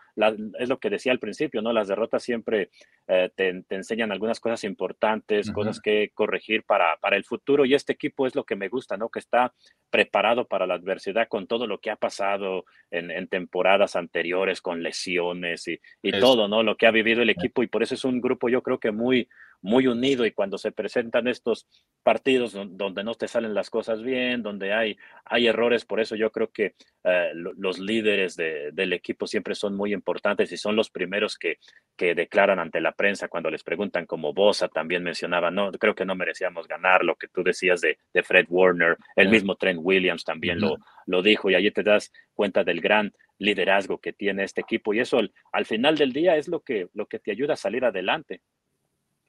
es 0.59 0.69
lo 0.69 0.79
que 0.79 0.91
decía 0.91 1.13
al 1.13 1.19
principio, 1.19 1.63
¿no? 1.63 1.73
Las 1.73 1.89
derrotas 1.89 2.23
siempre 2.23 2.71
eh, 3.07 3.31
te, 3.35 3.63
enseñan 3.71 4.13
algunas 4.13 4.41
cosas 4.41 4.65
importantes, 4.65 5.51
cosas 5.53 5.81
que 5.81 6.11
corregir 6.15 6.65
para, 6.65 6.97
para 6.97 7.17
el 7.17 7.25
futuro 7.25 7.65
y 7.65 7.75
este 7.75 7.93
equipo 7.93 8.27
es 8.27 8.35
lo 8.35 8.45
que 8.45 8.57
me 8.57 8.69
gusta, 8.69 8.97
¿no? 8.97 9.09
Que 9.09 9.19
está 9.19 9.53
preparado 9.91 10.47
para 10.47 10.67
la 10.67 10.75
adversidad 10.75 11.29
con 11.29 11.47
todo 11.47 11.67
lo 11.67 11.79
que 11.79 11.91
ha 11.91 11.97
pasado 11.97 12.65
en, 12.91 13.29
temporadas 13.29 13.97
anteriores, 13.97 14.61
con 14.61 14.83
lesiones 14.83 15.69
y, 15.69 15.81
y 16.03 16.13
todo, 16.13 16.49
¿no? 16.49 16.63
Lo 16.63 16.77
que 16.77 16.87
ha 16.87 16.91
vivido 16.91 17.23
el 17.23 17.31
equipo 17.31 17.63
y 17.63 17.67
por 17.67 17.83
eso 17.83 17.95
es 17.95 18.05
un 18.05 18.21
grupo 18.21 18.49
yo 18.49 18.63
creo 18.63 18.79
que 18.79 18.91
muy 18.91 19.18
muy, 19.61 19.87
unido 19.87 20.25
y 20.25 20.31
cuando 20.31 20.57
se 20.57 20.71
presentan 20.71 21.27
estos 21.27 21.67
partidos 22.03 22.53
donde 22.53 23.03
no 23.03 23.15
te 23.15 23.29
salen 23.29 23.55
las 23.55 23.71
cosas 23.71 24.03
bien, 24.03 24.43
donde 24.43 24.73
hay, 24.73 24.97
hay 25.25 25.47
errores, 25.47 25.85
por 25.85 26.01
eso 26.01 26.15
yo 26.15 26.31
creo 26.31 26.51
que 26.51 26.75
eh, 27.05 27.33
los 27.35 27.79
líderes 27.79 28.37
del 28.37 28.93
equipo 28.93 29.27
siempre 29.27 29.55
son 29.55 29.75
muy 29.75 29.93
importantes 29.93 30.53
y 30.53 30.57
son 30.57 30.77
los 30.77 30.91
primeros 30.91 31.37
que, 31.37 31.59
que 31.97 32.15
declaran 32.15 32.61
ante 32.61 32.81
la 32.81 32.93
prensa 32.93 33.29
cuando 33.29 33.51
les 33.51 33.63
preguntan, 33.63 34.07
como 34.07 34.33
Bosa 34.33 34.69
también 34.69 35.03
mencionaba, 35.03 35.51
no, 35.51 35.73
creo 35.73 35.95
que 35.95 36.05
no 36.05 36.15
merecíamos 36.15 36.69
ganar, 36.69 37.05
lo 37.05 37.17
que 37.17 37.29
tú 37.29 37.43
decías 37.43 37.81
de, 37.81 37.99
de 38.15 38.23
Fred 38.23 38.47
Warner, 38.49 38.97
el 39.17 39.29
mismo 39.29 39.57
Trent 39.57 39.81
Williams 39.83 40.25
también 40.25 40.61
lo, 40.61 40.77
lo 41.07 41.21
dijo 41.21 41.51
y 41.51 41.57
allí 41.57 41.71
te 41.71 41.83
das 41.83 42.13
cuenta 42.33 42.65
del 42.65 42.81
gran 42.81 43.13
liderazgo 43.39 43.99
que 43.99 44.13
tiene 44.13 44.45
este 44.45 44.61
equipo 44.61 44.95
y 44.95 45.01
eso 45.01 45.19
al, 45.19 45.33
al 45.53 45.67
final 45.67 45.97
del 45.97 46.13
día 46.13 46.37
es 46.37 46.49
lo 46.49 46.61
que, 46.61 46.89
lo 46.95 47.07
que 47.07 47.19
te 47.19 47.31
ayuda 47.31 47.55
a 47.55 47.57
salir 47.57 47.85
adelante. 47.85 48.41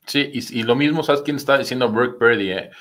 Sí, 0.05 0.31
y, 0.33 0.63
lo 0.63 0.75
mismo, 0.75 1.03
¿sabes 1.03 1.21
quién 1.21 1.37
está 1.37 1.57
diciendo 1.57 1.89
Brooke 1.89 2.17
Purdy? 2.17 2.51
Eh? 2.51 2.71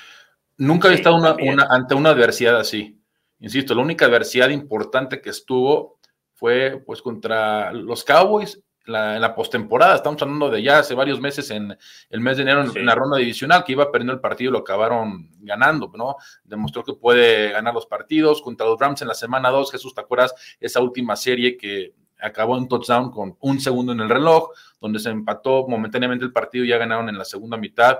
Nunca 0.57 0.89
he 0.89 0.95
estado 0.95 1.15
una, 1.15 1.35
ante 1.69 1.93
una 1.95 2.09
adversidad 2.09 2.57
así. 2.57 2.99
Insisto, 3.39 3.75
la 3.75 3.81
única 3.81 4.05
adversidad 4.05 4.49
importante 4.49 5.21
que 5.21 5.29
estuvo 5.29 5.99
fue 6.33 6.81
pues 6.85 7.01
contra 7.01 7.71
los 7.71 8.03
Cowboys 8.03 8.61
en 8.87 9.21
la 9.21 9.35
postemporada. 9.35 9.95
Estamos 9.95 10.21
hablando 10.21 10.49
de 10.49 10.63
ya 10.63 10.79
hace 10.79 10.95
varios 10.95 11.19
meses, 11.19 11.49
en 11.51 11.77
el 12.09 12.19
mes 12.21 12.37
de 12.37 12.43
enero, 12.43 12.65
en 12.75 12.85
la 12.85 12.95
ronda 12.95 13.17
divisional, 13.17 13.63
que 13.63 13.73
iba 13.73 13.91
perdiendo 13.91 14.13
el 14.13 14.19
partido 14.19 14.49
y 14.49 14.53
lo 14.53 14.59
acabaron 14.59 15.29
ganando, 15.39 15.91
¿no? 15.95 16.15
Demostró 16.43 16.83
que 16.83 16.93
puede 16.93 17.51
ganar 17.51 17.73
los 17.73 17.85
partidos. 17.85 18.41
Contra 18.41 18.65
los 18.65 18.79
Rams 18.79 19.01
en 19.01 19.07
la 19.07 19.13
semana 19.13 19.49
2, 19.49 19.71
Jesús, 19.71 19.93
¿te 19.93 20.01
acuerdas? 20.01 20.33
Esa 20.59 20.81
última 20.81 21.15
serie 21.15 21.57
que 21.57 21.93
acabó 22.21 22.57
en 22.57 22.67
touchdown 22.67 23.11
con 23.11 23.37
un 23.39 23.59
segundo 23.59 23.93
en 23.93 24.01
el 24.01 24.09
reloj, 24.09 24.49
donde 24.79 24.99
se 24.99 25.09
empató 25.09 25.67
momentáneamente 25.67 26.25
el 26.25 26.31
partido 26.31 26.65
y 26.65 26.69
ya 26.69 26.77
ganaron 26.77 27.09
en 27.09 27.17
la 27.17 27.25
segunda 27.25 27.57
mitad, 27.57 27.99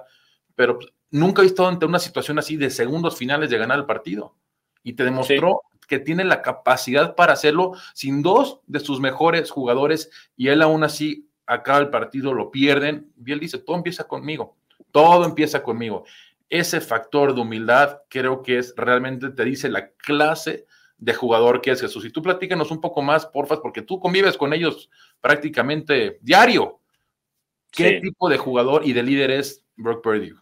pero 0.55 0.77
pues, 0.77 0.91
nunca 1.11 1.41
he 1.41 1.45
visto 1.45 1.67
ante 1.67 1.85
una 1.85 1.99
situación 1.99 2.39
así 2.39 2.57
de 2.57 2.69
segundos 2.69 3.17
finales 3.17 3.49
de 3.49 3.57
ganar 3.57 3.79
el 3.79 3.85
partido. 3.85 4.35
Y 4.83 4.93
te 4.93 5.03
demostró 5.03 5.61
que 5.87 5.99
tiene 5.99 6.23
la 6.23 6.41
capacidad 6.41 7.15
para 7.15 7.33
hacerlo 7.33 7.73
sin 7.93 8.21
dos 8.21 8.59
de 8.67 8.79
sus 8.79 8.99
mejores 8.99 9.51
jugadores 9.51 10.09
y 10.37 10.47
él 10.47 10.61
aún 10.61 10.83
así 10.83 11.29
acaba 11.45 11.79
el 11.79 11.89
partido, 11.89 12.33
lo 12.33 12.51
pierden 12.51 13.11
y 13.25 13.31
él 13.31 13.39
dice, 13.39 13.57
todo 13.57 13.75
empieza 13.75 14.07
conmigo, 14.07 14.55
todo 14.91 15.25
empieza 15.25 15.63
conmigo. 15.63 16.05
Ese 16.47 16.79
factor 16.79 17.33
de 17.33 17.41
humildad 17.41 18.01
creo 18.07 18.43
que 18.43 18.59
es 18.59 18.73
realmente, 18.77 19.29
te 19.29 19.43
dice 19.43 19.67
la 19.67 19.89
clase 19.89 20.67
de 20.99 21.13
jugador 21.13 21.61
que 21.61 21.71
es 21.71 21.81
Jesús. 21.81 22.05
Y 22.05 22.11
tú 22.11 22.21
platícanos 22.21 22.71
un 22.71 22.81
poco 22.81 23.01
más, 23.01 23.25
porfa, 23.25 23.61
porque 23.61 23.81
tú 23.81 23.99
convives 23.99 24.37
con 24.37 24.53
ellos 24.53 24.89
prácticamente 25.21 26.19
diario. 26.21 26.79
¿Qué 27.71 28.01
tipo 28.01 28.29
de 28.29 28.37
jugador 28.37 28.85
y 28.85 28.93
de 28.93 29.03
líder 29.03 29.31
es 29.31 29.65
Brock 29.75 30.03
Purdy? 30.03 30.33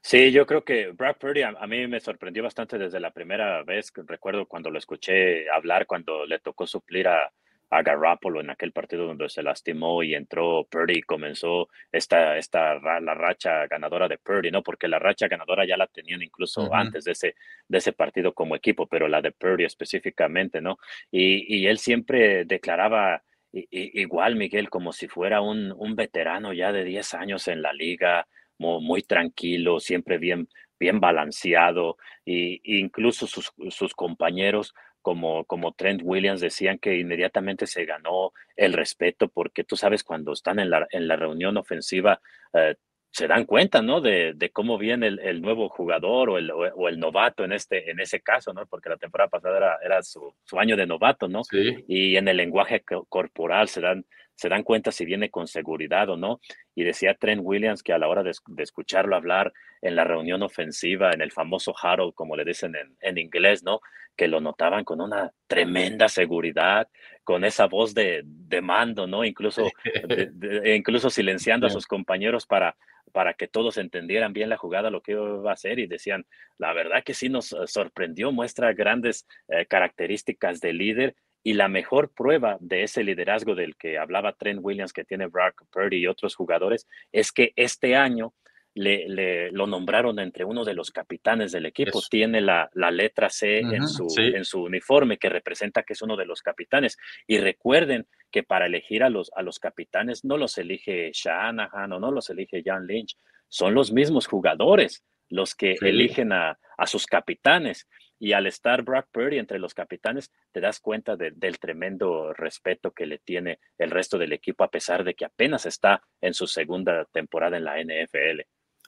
Sí, 0.00 0.32
yo 0.32 0.46
creo 0.46 0.64
que 0.64 0.88
Brock 0.88 1.18
Purdy 1.18 1.42
a, 1.42 1.66
mí 1.66 1.86
me 1.86 2.00
sorprendió 2.00 2.42
bastante 2.42 2.78
desde 2.78 2.98
la 2.98 3.12
primera 3.12 3.62
vez 3.62 3.92
que 3.92 4.02
recuerdo 4.04 4.46
cuando 4.46 4.70
lo 4.70 4.78
escuché 4.78 5.48
hablar, 5.50 5.86
cuando 5.86 6.26
le 6.26 6.40
tocó 6.40 6.66
suplir 6.66 7.06
a, 7.08 7.32
a 7.72 7.82
Garoppolo 7.82 8.42
en 8.42 8.50
aquel 8.50 8.70
partido 8.70 9.06
donde 9.06 9.30
se 9.30 9.42
lastimó 9.42 10.02
y 10.02 10.14
entró 10.14 10.66
Purdy 10.70 10.98
y 10.98 11.02
comenzó 11.02 11.70
esta, 11.90 12.36
esta 12.36 12.74
la 13.00 13.14
racha 13.14 13.66
ganadora 13.66 14.08
de 14.08 14.18
Purdy, 14.18 14.50
¿no? 14.50 14.62
Porque 14.62 14.88
la 14.88 14.98
racha 14.98 15.26
ganadora 15.26 15.64
ya 15.66 15.78
la 15.78 15.86
tenían 15.86 16.20
incluso 16.20 16.72
antes 16.74 17.04
de 17.04 17.12
ese, 17.12 17.34
de 17.66 17.78
ese 17.78 17.94
partido 17.94 18.34
como 18.34 18.54
equipo, 18.54 18.86
pero 18.86 19.08
la 19.08 19.22
de 19.22 19.32
Purdy 19.32 19.64
específicamente, 19.64 20.60
¿no? 20.60 20.78
Y, 21.10 21.62
y 21.62 21.66
él 21.66 21.78
siempre 21.78 22.44
declaraba 22.44 23.22
igual, 23.52 24.36
Miguel, 24.36 24.68
como 24.68 24.92
si 24.92 25.08
fuera 25.08 25.40
un, 25.40 25.72
un 25.72 25.96
veterano 25.96 26.52
ya 26.52 26.72
de 26.72 26.84
10 26.84 27.14
años 27.14 27.48
en 27.48 27.62
la 27.62 27.72
liga, 27.72 28.26
muy, 28.58 28.84
muy 28.84 29.02
tranquilo, 29.02 29.80
siempre 29.80 30.18
bien, 30.18 30.46
bien 30.78 31.00
balanceado, 31.00 31.96
e 32.26 32.60
incluso 32.64 33.26
sus, 33.26 33.50
sus 33.70 33.94
compañeros 33.94 34.74
como, 35.02 35.44
como 35.44 35.72
Trent 35.72 36.00
Williams 36.02 36.40
decían 36.40 36.78
que 36.78 36.98
inmediatamente 36.98 37.66
se 37.66 37.84
ganó 37.84 38.32
el 38.56 38.72
respeto 38.72 39.28
porque 39.28 39.64
tú 39.64 39.76
sabes 39.76 40.04
cuando 40.04 40.32
están 40.32 40.58
en 40.58 40.70
la, 40.70 40.86
en 40.90 41.08
la 41.08 41.16
reunión 41.16 41.56
ofensiva 41.56 42.20
eh, 42.54 42.76
se 43.12 43.28
dan 43.28 43.44
cuenta, 43.44 43.82
¿no? 43.82 44.00
De, 44.00 44.32
de 44.34 44.50
cómo 44.50 44.78
viene 44.78 45.06
el, 45.06 45.18
el, 45.18 45.42
nuevo 45.42 45.68
jugador 45.68 46.30
o 46.30 46.38
el, 46.38 46.50
o 46.50 46.88
el, 46.88 46.98
novato 46.98 47.44
en, 47.44 47.52
este, 47.52 47.90
en 47.90 48.00
ese 48.00 48.20
caso, 48.20 48.54
¿no? 48.54 48.64
Porque 48.64 48.88
la 48.88 48.96
temporada 48.96 49.28
pasada 49.28 49.58
era, 49.58 49.78
era 49.84 50.02
su, 50.02 50.34
su, 50.44 50.58
año 50.58 50.76
de 50.76 50.86
novato, 50.86 51.28
¿no? 51.28 51.44
Sí. 51.44 51.84
Y 51.86 52.16
en 52.16 52.26
el 52.28 52.38
lenguaje 52.38 52.82
corporal 53.10 53.68
se 53.68 53.82
dan, 53.82 54.06
se 54.34 54.48
dan 54.48 54.62
cuenta 54.62 54.92
si 54.92 55.04
viene 55.04 55.30
con 55.30 55.46
seguridad 55.46 56.08
o 56.08 56.16
no. 56.16 56.40
Y 56.74 56.84
decía 56.84 57.14
Trent 57.14 57.42
Williams 57.44 57.82
que 57.82 57.92
a 57.92 57.98
la 57.98 58.08
hora 58.08 58.22
de, 58.22 58.32
de 58.46 58.62
escucharlo 58.62 59.16
hablar 59.16 59.52
en 59.80 59.96
la 59.96 60.04
reunión 60.04 60.42
ofensiva, 60.42 61.12
en 61.12 61.20
el 61.20 61.32
famoso 61.32 61.72
huddle, 61.72 62.12
como 62.14 62.36
le 62.36 62.44
dicen 62.44 62.74
en, 62.76 62.96
en 63.00 63.18
inglés, 63.18 63.62
¿no? 63.62 63.80
que 64.16 64.28
lo 64.28 64.40
notaban 64.40 64.84
con 64.84 65.00
una 65.00 65.32
tremenda 65.46 66.08
seguridad, 66.08 66.88
con 67.24 67.44
esa 67.44 67.66
voz 67.66 67.94
de, 67.94 68.22
de 68.24 68.60
mando, 68.60 69.06
¿no? 69.06 69.24
Incluso, 69.24 69.68
de, 69.84 70.30
incluso 70.76 71.08
silenciando 71.08 71.66
a 71.66 71.70
sus 71.70 71.86
compañeros 71.86 72.46
para, 72.46 72.76
para 73.12 73.34
que 73.34 73.48
todos 73.48 73.78
entendieran 73.78 74.32
bien 74.32 74.48
la 74.48 74.56
jugada, 74.56 74.90
lo 74.90 75.02
que 75.02 75.12
iba 75.12 75.50
a 75.50 75.54
hacer 75.54 75.78
y 75.78 75.86
decían, 75.86 76.26
la 76.58 76.72
verdad 76.72 77.02
que 77.04 77.14
sí 77.14 77.28
nos 77.28 77.52
eh, 77.52 77.66
sorprendió, 77.66 78.32
muestra 78.32 78.72
grandes 78.72 79.26
eh, 79.48 79.66
características 79.66 80.60
de 80.60 80.72
líder 80.72 81.16
y 81.42 81.54
la 81.54 81.68
mejor 81.68 82.10
prueba 82.10 82.56
de 82.60 82.84
ese 82.84 83.02
liderazgo 83.02 83.54
del 83.54 83.76
que 83.76 83.98
hablaba 83.98 84.32
Trent 84.32 84.60
Williams, 84.62 84.92
que 84.92 85.04
tiene 85.04 85.26
Brock 85.26 85.64
Purdy 85.70 85.98
y 85.98 86.06
otros 86.06 86.34
jugadores, 86.34 86.86
es 87.10 87.32
que 87.32 87.52
este 87.56 87.96
año 87.96 88.34
le, 88.74 89.50
lo 89.50 89.66
nombraron 89.66 90.18
entre 90.18 90.44
uno 90.44 90.64
de 90.64 90.74
los 90.74 90.90
capitanes 90.90 91.52
del 91.52 91.66
equipo. 91.66 92.00
Tiene 92.08 92.40
la, 92.40 92.70
letra 92.74 93.28
C 93.28 93.58
en, 93.58 93.86
su, 93.86 94.06
en 94.16 94.44
su 94.44 94.62
uniforme 94.62 95.18
que 95.18 95.28
representa 95.28 95.82
que 95.82 95.92
es 95.92 96.02
uno 96.02 96.16
de 96.16 96.26
los 96.26 96.42
capitanes. 96.42 96.96
Y 97.26 97.38
recuerden 97.38 98.06
que 98.30 98.42
para 98.42 98.66
elegir 98.66 99.02
a 99.02 99.10
los, 99.10 99.30
a 99.36 99.42
los 99.42 99.58
capitanes 99.58 100.24
no 100.24 100.36
los 100.36 100.56
elige 100.58 101.10
Shanahan 101.12 101.92
o 101.92 102.00
no 102.00 102.10
los 102.10 102.30
elige 102.30 102.62
John 102.64 102.86
Lynch, 102.86 103.16
son 103.48 103.74
los 103.74 103.92
mismos 103.92 104.26
jugadores 104.26 105.04
los 105.28 105.54
que 105.54 105.76
eligen 105.80 106.32
a, 106.32 106.58
sus 106.84 107.06
capitanes. 107.06 107.88
Y 108.22 108.34
al 108.34 108.46
estar 108.46 108.82
Brock 108.82 109.08
Purdy 109.10 109.38
entre 109.38 109.58
los 109.58 109.74
capitanes, 109.74 110.30
te 110.52 110.60
das 110.60 110.78
cuenta 110.78 111.16
del 111.16 111.58
tremendo 111.58 112.32
respeto 112.32 112.92
que 112.92 113.04
le 113.04 113.18
tiene 113.18 113.58
el 113.76 113.90
resto 113.90 114.16
del 114.16 114.32
equipo, 114.32 114.62
a 114.62 114.70
pesar 114.70 115.02
de 115.02 115.14
que 115.14 115.24
apenas 115.24 115.66
está 115.66 116.00
en 116.20 116.32
su 116.32 116.46
segunda 116.46 117.04
temporada 117.06 117.56
en 117.56 117.64
la 117.64 117.82
NFL. 117.82 118.42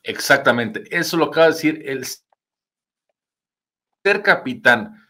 Exactamente, 0.05 0.85
eso 0.89 1.17
lo 1.17 1.25
acaba 1.25 1.49
de 1.49 1.53
decir, 1.53 1.83
el 1.85 2.05
ser 4.05 4.23
capitán 4.23 5.05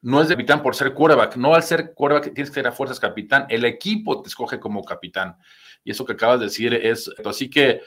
no 0.00 0.22
es 0.22 0.26
de 0.26 0.34
capitán 0.34 0.60
por 0.60 0.74
ser 0.74 0.92
quarterback, 0.92 1.36
no 1.36 1.54
al 1.54 1.62
ser 1.62 1.94
quarterback 1.94 2.34
tienes 2.34 2.50
que 2.50 2.54
ser 2.54 2.66
a 2.66 2.72
fuerzas 2.72 2.98
capitán, 2.98 3.46
el 3.48 3.64
equipo 3.64 4.20
te 4.22 4.28
escoge 4.28 4.58
como 4.58 4.84
capitán. 4.84 5.36
Y 5.84 5.92
eso 5.92 6.04
que 6.04 6.14
acabas 6.14 6.40
de 6.40 6.46
decir 6.46 6.74
es, 6.74 7.08
así 7.24 7.48
que 7.48 7.82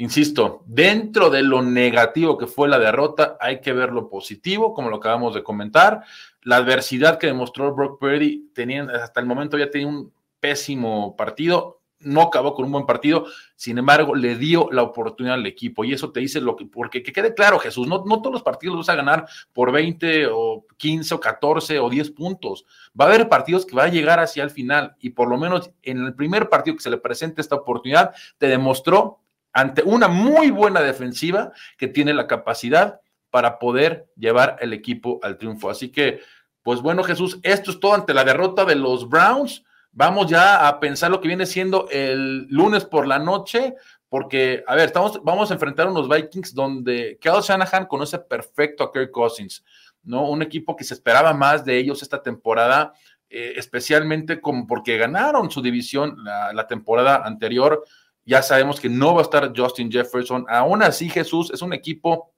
insisto, 0.00 0.62
dentro 0.66 1.28
de 1.28 1.42
lo 1.42 1.60
negativo 1.60 2.38
que 2.38 2.46
fue 2.46 2.70
la 2.70 2.78
derrota, 2.78 3.36
hay 3.38 3.60
que 3.60 3.74
ver 3.74 3.92
lo 3.92 4.08
positivo, 4.08 4.72
como 4.72 4.88
lo 4.88 4.96
acabamos 4.96 5.34
de 5.34 5.42
comentar. 5.42 6.02
La 6.42 6.56
adversidad 6.56 7.18
que 7.18 7.26
demostró 7.26 7.74
Brock 7.74 8.00
Purdy, 8.00 8.50
teniendo, 8.54 8.94
hasta 8.94 9.20
el 9.20 9.26
momento 9.26 9.58
ya 9.58 9.70
tenía 9.70 9.88
un 9.88 10.10
pésimo 10.40 11.14
partido, 11.16 11.80
no 11.98 12.22
acabó 12.22 12.54
con 12.54 12.64
un 12.64 12.72
buen 12.72 12.86
partido, 12.86 13.26
sin 13.56 13.76
embargo, 13.76 14.14
le 14.14 14.36
dio 14.36 14.70
la 14.72 14.82
oportunidad 14.82 15.34
al 15.34 15.44
equipo 15.44 15.84
y 15.84 15.92
eso 15.92 16.10
te 16.12 16.20
dice 16.20 16.40
lo 16.40 16.56
que, 16.56 16.64
porque 16.64 17.02
que 17.02 17.12
quede 17.12 17.34
claro, 17.34 17.58
Jesús, 17.58 17.86
no, 17.86 18.02
no 18.06 18.22
todos 18.22 18.32
los 18.32 18.42
partidos 18.42 18.76
los 18.76 18.86
vas 18.86 18.94
a 18.94 18.96
ganar 18.96 19.26
por 19.52 19.70
20 19.70 20.28
o 20.32 20.64
15 20.78 21.14
o 21.14 21.20
14 21.20 21.78
o 21.78 21.90
10 21.90 22.10
puntos. 22.12 22.64
Va 22.98 23.04
a 23.04 23.08
haber 23.08 23.28
partidos 23.28 23.66
que 23.66 23.76
va 23.76 23.84
a 23.84 23.88
llegar 23.88 24.18
hacia 24.18 24.42
el 24.42 24.50
final 24.50 24.96
y 24.98 25.10
por 25.10 25.28
lo 25.28 25.36
menos 25.36 25.72
en 25.82 26.06
el 26.06 26.14
primer 26.14 26.48
partido 26.48 26.78
que 26.78 26.82
se 26.82 26.88
le 26.88 26.96
presente 26.96 27.42
esta 27.42 27.56
oportunidad, 27.56 28.14
te 28.38 28.46
demostró 28.46 29.20
ante 29.52 29.82
una 29.82 30.08
muy 30.08 30.50
buena 30.50 30.80
defensiva 30.80 31.52
que 31.76 31.88
tiene 31.88 32.14
la 32.14 32.26
capacidad 32.26 33.00
para 33.30 33.58
poder 33.58 34.06
llevar 34.16 34.56
el 34.60 34.72
equipo 34.72 35.20
al 35.22 35.38
triunfo. 35.38 35.70
Así 35.70 35.90
que, 35.90 36.20
pues 36.62 36.80
bueno, 36.80 37.02
Jesús, 37.02 37.38
esto 37.42 37.70
es 37.70 37.80
todo 37.80 37.94
ante 37.94 38.14
la 38.14 38.24
derrota 38.24 38.64
de 38.64 38.74
los 38.76 39.08
Browns 39.08 39.64
Vamos 39.92 40.28
ya 40.28 40.68
a 40.68 40.78
pensar 40.78 41.10
lo 41.10 41.20
que 41.20 41.26
viene 41.26 41.46
siendo 41.46 41.88
el 41.90 42.46
lunes 42.46 42.84
por 42.84 43.08
la 43.08 43.18
noche, 43.18 43.74
porque, 44.08 44.62
a 44.66 44.76
ver, 44.76 44.86
estamos, 44.86 45.20
vamos 45.24 45.50
a 45.50 45.54
enfrentar 45.54 45.88
a 45.88 45.90
unos 45.90 46.08
Vikings 46.08 46.54
donde 46.54 47.18
Kyle 47.20 47.42
Shanahan 47.42 47.86
conoce 47.86 48.18
perfecto 48.20 48.84
a 48.84 48.92
Kirk 48.92 49.10
Cousins, 49.10 49.64
¿no? 50.04 50.30
Un 50.30 50.42
equipo 50.42 50.76
que 50.76 50.84
se 50.84 50.94
esperaba 50.94 51.32
más 51.32 51.64
de 51.64 51.76
ellos 51.76 52.02
esta 52.02 52.22
temporada, 52.22 52.92
eh, 53.28 53.54
especialmente 53.56 54.40
como 54.40 54.64
porque 54.66 54.96
ganaron 54.96 55.50
su 55.50 55.60
división 55.60 56.22
la, 56.22 56.52
la 56.52 56.68
temporada 56.68 57.22
anterior. 57.24 57.84
Ya 58.30 58.42
sabemos 58.42 58.78
que 58.78 58.88
no 58.88 59.14
va 59.14 59.22
a 59.22 59.24
estar 59.24 59.52
Justin 59.56 59.90
Jefferson. 59.90 60.46
Aún 60.48 60.84
así, 60.84 61.08
Jesús 61.08 61.50
es 61.52 61.62
un 61.62 61.72
equipo 61.72 62.32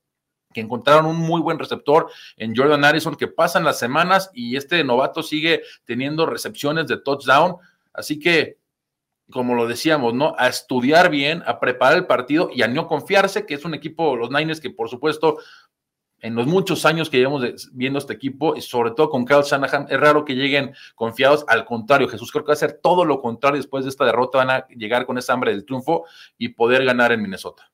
que 0.55 0.63
encontraron 0.63 1.05
un 1.05 1.19
muy 1.19 1.43
buen 1.43 1.59
receptor 1.59 2.09
en 2.39 2.57
Jordan 2.57 2.83
Harrison, 2.83 3.15
que 3.15 3.29
pasan 3.29 3.63
las 3.63 3.79
semanas 3.79 4.31
y 4.33 4.57
este 4.57 4.83
novato 4.85 5.23
sigue 5.23 5.61
teniendo 5.85 6.25
recepciones 6.25 6.87
de 6.87 6.97
touchdown. 6.97 7.57
Así 7.93 8.19
que, 8.19 8.57
como 9.31 9.55
lo 9.55 9.69
decíamos, 9.69 10.15
¿no? 10.15 10.35
A 10.39 10.49
estudiar 10.49 11.11
bien, 11.11 11.43
a 11.45 11.61
preparar 11.61 11.99
el 11.99 12.07
partido 12.07 12.49
y 12.51 12.63
a 12.63 12.69
no 12.69 12.87
confiarse, 12.87 13.45
que 13.45 13.53
es 13.53 13.65
un 13.67 13.75
equipo, 13.75 14.17
los 14.17 14.31
Niners, 14.31 14.63
que 14.63 14.71
por 14.71 14.89
supuesto, 14.89 15.41
en 16.23 16.37
los 16.37 16.47
muchos 16.47 16.87
años 16.87 17.11
que 17.11 17.19
llevamos 17.19 17.71
viendo 17.73 17.99
este 17.99 18.15
equipo, 18.15 18.57
y 18.57 18.61
sobre 18.63 18.93
todo 18.93 19.11
con 19.11 19.27
Kyle 19.27 19.43
Shanahan, 19.43 19.87
es 19.91 20.01
raro 20.01 20.25
que 20.25 20.35
lleguen 20.35 20.73
confiados. 20.95 21.45
Al 21.49 21.65
contrario, 21.65 22.09
Jesús 22.09 22.31
creo 22.31 22.45
que 22.45 22.51
va 22.51 22.55
a 22.55 22.57
ser 22.57 22.79
todo 22.81 23.05
lo 23.05 23.21
contrario 23.21 23.59
después 23.59 23.85
de 23.85 23.91
esta 23.91 24.05
derrota, 24.05 24.39
van 24.39 24.51
a 24.51 24.67
llegar 24.69 25.05
con 25.05 25.19
esa 25.19 25.33
hambre 25.33 25.51
del 25.51 25.65
triunfo 25.65 26.07
y 26.39 26.51
poder 26.51 26.85
ganar 26.85 27.13
en 27.13 27.23
Minnesota. 27.23 27.73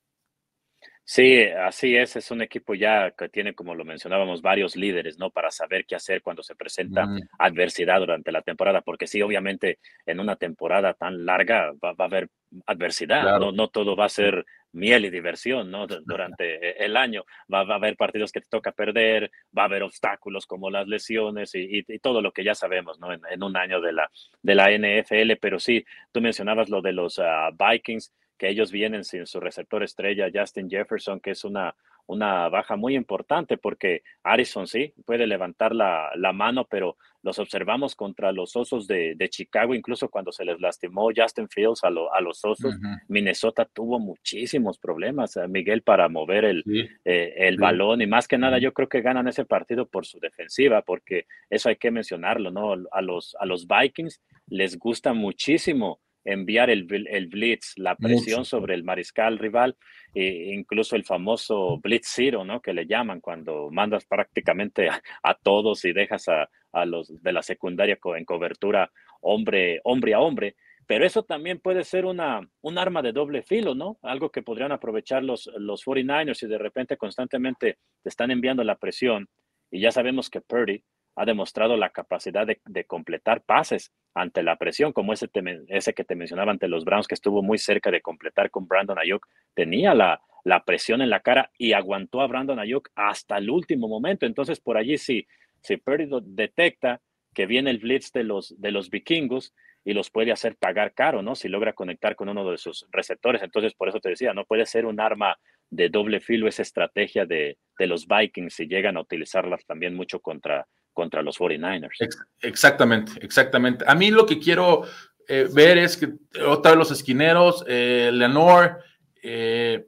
Sí, 1.11 1.41
así 1.41 1.95
es. 1.95 2.15
Es 2.15 2.29
un 2.29 2.43
equipo 2.43 2.75
ya 2.75 3.09
que 3.09 3.29
tiene, 3.29 3.55
como 3.55 3.73
lo 3.73 3.83
mencionábamos, 3.83 4.43
varios 4.43 4.75
líderes, 4.75 5.17
¿no? 5.17 5.31
Para 5.31 5.49
saber 5.49 5.87
qué 5.87 5.95
hacer 5.95 6.21
cuando 6.21 6.43
se 6.43 6.53
presenta 6.53 7.07
mm. 7.07 7.21
adversidad 7.39 7.99
durante 7.99 8.31
la 8.31 8.43
temporada, 8.43 8.81
porque 8.81 9.07
sí, 9.07 9.19
obviamente, 9.23 9.79
en 10.05 10.19
una 10.19 10.35
temporada 10.35 10.93
tan 10.93 11.25
larga 11.25 11.71
va, 11.83 11.95
a 11.97 12.03
haber 12.03 12.29
adversidad, 12.67 13.39
no, 13.39 13.51
no 13.51 13.69
todo 13.69 13.95
va 13.95 14.05
a 14.05 14.09
ser 14.09 14.45
miel 14.71 15.05
y 15.05 15.09
diversión, 15.09 15.71
¿no? 15.71 15.87
Durante 15.87 16.83
el 16.83 16.95
año 16.97 17.23
va, 17.51 17.61
a 17.61 17.75
haber 17.75 17.95
partidos 17.95 18.31
que 18.31 18.41
te 18.41 18.49
toca 18.49 18.71
perder, 18.71 19.31
va 19.57 19.63
a 19.63 19.65
haber 19.65 19.83
obstáculos 19.83 20.45
como 20.45 20.69
las 20.69 20.87
lesiones 20.87 21.51
y, 21.53 21.83
todo 21.99 22.21
lo 22.21 22.31
que 22.31 22.43
ya 22.43 22.55
sabemos, 22.55 22.99
¿no? 22.99 23.11
En, 23.13 23.43
un 23.43 23.57
año 23.57 23.81
de 23.81 23.93
la, 23.93 24.09
de 24.41 24.55
la 24.55 24.69
NFL, 24.71 25.37
pero 25.41 25.59
sí, 25.59 25.85
tú 26.11 26.21
mencionabas 26.21 26.69
lo 26.69 26.81
de 26.81 26.93
los 26.93 27.19
ah, 27.19 27.49
Vikings 27.51 28.13
que 28.37 28.49
ellos 28.49 28.71
vienen 28.71 29.03
sin 29.03 29.27
su 29.27 29.39
receptor 29.39 29.83
estrella, 29.83 30.29
Justin 30.33 30.69
Jefferson, 30.69 31.19
que 31.19 31.31
es 31.31 31.43
una, 31.43 31.75
una 32.09 32.49
baja 32.49 32.75
muy 32.75 32.95
importante 32.95 33.57
porque 33.57 34.01
Harrison 34.23 34.65
sí 34.65 34.93
puede 35.05 35.27
levantar 35.27 35.75
la, 35.75 36.11
mano, 36.33 36.65
pero 36.65 36.97
los 37.21 37.37
observamos 37.37 37.95
contra 37.95 38.31
los 38.31 38.55
Osos 38.55 38.87
de, 38.87 39.15
Chicago, 39.29 39.75
incluso 39.75 40.09
cuando 40.09 40.31
se 40.31 40.43
les 40.43 40.59
lastimó 40.59 41.09
Justin 41.15 41.47
Fields 41.49 41.83
a, 41.83 41.91
los 41.91 42.43
Osos, 42.43 42.75
Minnesota 43.07 43.69
tuvo 43.71 43.99
muchísimos 43.99 44.79
problemas, 44.79 45.37
eh, 45.37 45.47
Miguel, 45.47 45.83
para 45.83 46.09
mover 46.09 46.45
el, 46.45 46.63
eh, 47.05 47.33
el 47.37 47.57
balón 47.57 48.01
y 48.01 48.07
más 48.07 48.27
que 48.27 48.39
nada 48.39 48.57
yo 48.57 48.73
creo 48.73 48.89
que 48.89 49.01
ganan 49.01 49.27
ese 49.27 49.45
partido 49.45 49.87
por 49.87 50.07
su 50.07 50.19
defensiva, 50.19 50.81
porque 50.81 51.27
eso 51.47 51.69
hay 51.69 51.75
que 51.75 51.91
mencionarlo, 51.91 52.49
¿no? 52.49 52.73
A 52.91 53.01
los, 53.03 53.35
a 53.39 53.45
los 53.45 53.67
Vikings 53.67 54.19
les 54.47 54.79
gusta 54.79 55.13
muchísimo 55.13 55.99
enviar 56.25 56.69
el, 56.69 56.87
el 57.09 57.27
blitz, 57.27 57.73
la 57.77 57.95
presión 57.95 58.45
sobre 58.45 58.75
el 58.75 58.83
mariscal 58.83 59.37
rival, 59.37 59.77
e 60.13 60.53
incluso 60.53 60.95
el 60.95 61.05
famoso 61.05 61.79
blitz 61.79 62.07
zero, 62.07 62.43
¿no? 62.43 62.61
Que 62.61 62.73
le 62.73 62.85
llaman 62.85 63.21
cuando 63.21 63.69
mandas 63.71 64.05
prácticamente 64.05 64.89
a, 65.23 65.33
todos 65.35 65.85
y 65.85 65.93
dejas 65.93 66.27
a, 66.29 66.49
a, 66.71 66.85
los 66.85 67.21
de 67.21 67.31
la 67.31 67.41
secundaria 67.41 67.97
en 68.15 68.25
cobertura 68.25 68.91
hombre, 69.21 69.79
hombre 69.83 70.13
a 70.13 70.19
hombre. 70.19 70.55
Pero 70.87 71.05
eso 71.05 71.23
también 71.23 71.59
puede 71.59 71.83
ser 71.83 72.05
una, 72.05 72.41
un 72.61 72.77
arma 72.79 73.03
de 73.03 73.11
doble 73.11 73.43
filo, 73.43 73.75
¿no? 73.75 73.99
Algo 74.01 74.31
que 74.31 74.41
podrían 74.41 74.71
aprovechar 74.71 75.23
los, 75.23 75.47
los 75.57 75.85
49ers 75.85 76.41
y 76.43 76.47
de 76.47 76.57
repente 76.57 76.97
constantemente 76.97 77.77
te 78.01 78.09
están 78.09 78.31
enviando 78.31 78.63
la 78.63 78.75
presión. 78.75 79.29
Y 79.69 79.81
ya 79.81 79.91
sabemos 79.91 80.31
que 80.31 80.41
Purdy 80.41 80.83
ha 81.19 81.25
demostrado 81.25 81.75
la 81.75 81.89
capacidad 81.89 82.47
de, 82.47 82.85
completar 82.85 83.41
pases 83.41 83.91
ante 84.13 84.41
la 84.41 84.55
presión, 84.55 84.93
como 84.93 85.11
ese, 85.11 85.27
que 85.27 86.03
te 86.05 86.15
mencionaba 86.15 86.53
ante 86.53 86.69
los 86.69 86.85
Browns, 86.85 87.09
que 87.09 87.13
estuvo 87.13 87.43
muy 87.43 87.57
cerca 87.57 87.91
de 87.91 87.99
completar 87.99 88.49
con 88.49 88.69
Brandon 88.69 88.97
Ayuk. 88.97 89.27
Tenía 89.53 89.93
la, 89.93 90.21
presión 90.65 91.01
en 91.01 91.09
la 91.09 91.19
cara 91.19 91.51
y 91.57 91.73
aguantó 91.73 92.21
a 92.21 92.27
Brandon 92.27 92.57
Ayuk 92.57 92.89
hasta 92.95 93.37
el 93.37 93.49
último 93.49 93.89
momento. 93.89 94.25
Entonces, 94.25 94.61
por 94.61 94.77
allí, 94.77 94.97
si, 94.97 95.27
si 95.61 95.75
Purdy 95.75 96.07
detecta 96.23 97.01
que 97.33 97.45
viene 97.45 97.71
el 97.71 97.79
blitz 97.79 98.13
de 98.13 98.23
los, 98.23 98.89
vikingos 98.89 99.53
y 99.83 99.91
los 99.91 100.09
puede 100.11 100.31
hacer 100.31 100.55
pagar 100.55 100.93
caro, 100.93 101.21
¿no? 101.21 101.35
Si 101.35 101.49
logra 101.49 101.73
conectar 101.73 102.15
con 102.15 102.29
uno 102.29 102.49
de 102.49 102.57
sus 102.57 102.87
receptores. 102.91 103.43
Entonces, 103.43 103.73
por 103.73 103.89
eso 103.89 103.99
te 103.99 104.07
decía, 104.07 104.33
no 104.33 104.45
puede 104.45 104.65
ser 104.65 104.85
un 104.85 105.01
arma 105.01 105.37
de 105.69 105.89
doble 105.89 106.21
filo 106.21 106.47
esa 106.47 106.61
estrategia 106.61 107.25
de, 107.25 107.57
de 107.77 107.87
los 107.87 108.07
Vikings 108.07 108.53
si 108.53 108.67
llegan 108.67 108.95
a 108.95 109.01
utilizarlas 109.01 109.65
también 109.65 109.95
mucho 109.95 110.19
contra, 110.21 110.65
contra 110.93 111.21
los 111.21 111.37
49ers. 111.39 112.09
Exactamente, 112.41 113.13
exactamente. 113.21 113.85
A 113.87 113.95
mí 113.95 114.11
lo 114.11 114.25
que 114.25 114.39
quiero 114.39 114.83
eh, 115.27 115.47
ver 115.51 115.77
es 115.77 115.95
que 115.95 116.13
otra 116.45 116.71
vez 116.71 116.77
los 116.79 116.91
esquineros, 116.91 117.63
eh, 117.67 118.09
Leonor, 118.13 118.79
eh, 119.21 119.87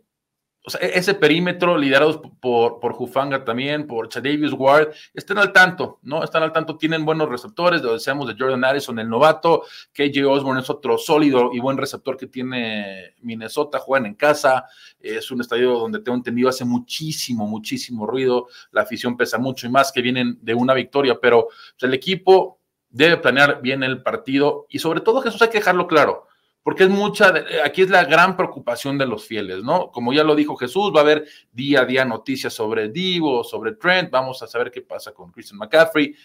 o 0.63 0.69
sea, 0.69 0.81
e-, 0.81 0.97
ese 0.97 1.13
perímetro 1.13 1.77
liderados 1.77 2.19
por, 2.39 2.79
por 2.79 2.93
Jufanga 2.93 3.43
también, 3.43 3.87
por 3.87 4.09
Chadavius 4.09 4.53
Ward, 4.53 4.89
estén 5.13 5.37
al 5.37 5.51
tanto, 5.51 5.99
¿no? 6.03 6.23
Están 6.23 6.43
al 6.43 6.51
tanto, 6.51 6.77
tienen 6.77 7.05
buenos 7.05 7.29
receptores, 7.29 7.81
lo 7.81 7.93
decíamos 7.93 8.27
de 8.27 8.35
Jordan 8.37 8.63
Harrison, 8.63 8.99
el 8.99 9.09
novato, 9.09 9.63
KJ 9.93 10.25
Osborne 10.25 10.61
es 10.61 10.69
otro 10.69 10.97
sólido 10.97 11.51
y 11.53 11.59
buen 11.59 11.77
receptor 11.77 12.17
que 12.17 12.27
tiene 12.27 13.15
Minnesota, 13.21 13.79
juegan 13.79 14.05
en 14.05 14.15
casa, 14.15 14.65
es 14.99 15.31
un 15.31 15.41
estadio 15.41 15.79
donde 15.79 15.99
tengo 15.99 16.17
entendido 16.17 16.49
hace 16.49 16.65
muchísimo, 16.65 17.47
muchísimo 17.47 18.05
ruido, 18.05 18.47
la 18.71 18.81
afición 18.81 19.17
pesa 19.17 19.37
mucho 19.37 19.67
y 19.67 19.69
más 19.69 19.91
que 19.91 20.01
vienen 20.01 20.37
de 20.41 20.53
una 20.53 20.73
victoria, 20.73 21.17
pero 21.19 21.47
pues, 21.47 21.83
el 21.83 21.93
equipo 21.93 22.59
debe 22.89 23.17
planear 23.17 23.61
bien 23.61 23.83
el 23.83 24.03
partido 24.03 24.65
y 24.69 24.79
sobre 24.79 25.01
todo 25.01 25.21
Jesús 25.21 25.41
hay 25.41 25.49
que 25.49 25.59
dejarlo 25.59 25.87
claro, 25.87 26.27
porque 26.63 26.83
es 26.83 26.89
mucha, 26.89 27.33
aquí 27.65 27.81
es 27.81 27.89
la 27.89 28.05
gran 28.05 28.37
preocupación 28.37 28.97
de 28.97 29.07
los 29.07 29.25
fieles, 29.25 29.63
¿no? 29.63 29.91
Como 29.91 30.13
ya 30.13 30.23
lo 30.23 30.35
dijo 30.35 30.55
Jesús, 30.55 30.91
va 30.95 30.99
a 30.99 31.03
haber 31.03 31.25
día 31.51 31.81
a 31.81 31.85
día 31.85 32.05
noticias 32.05 32.53
sobre 32.53 32.89
Divo, 32.89 33.43
sobre 33.43 33.73
Trent, 33.73 34.11
vamos 34.11 34.41
a 34.43 34.47
saber 34.47 34.69
qué 34.69 34.81
pasa 34.81 35.11
con 35.11 35.31
Christian 35.31 35.57
McCaffrey, 35.57 36.15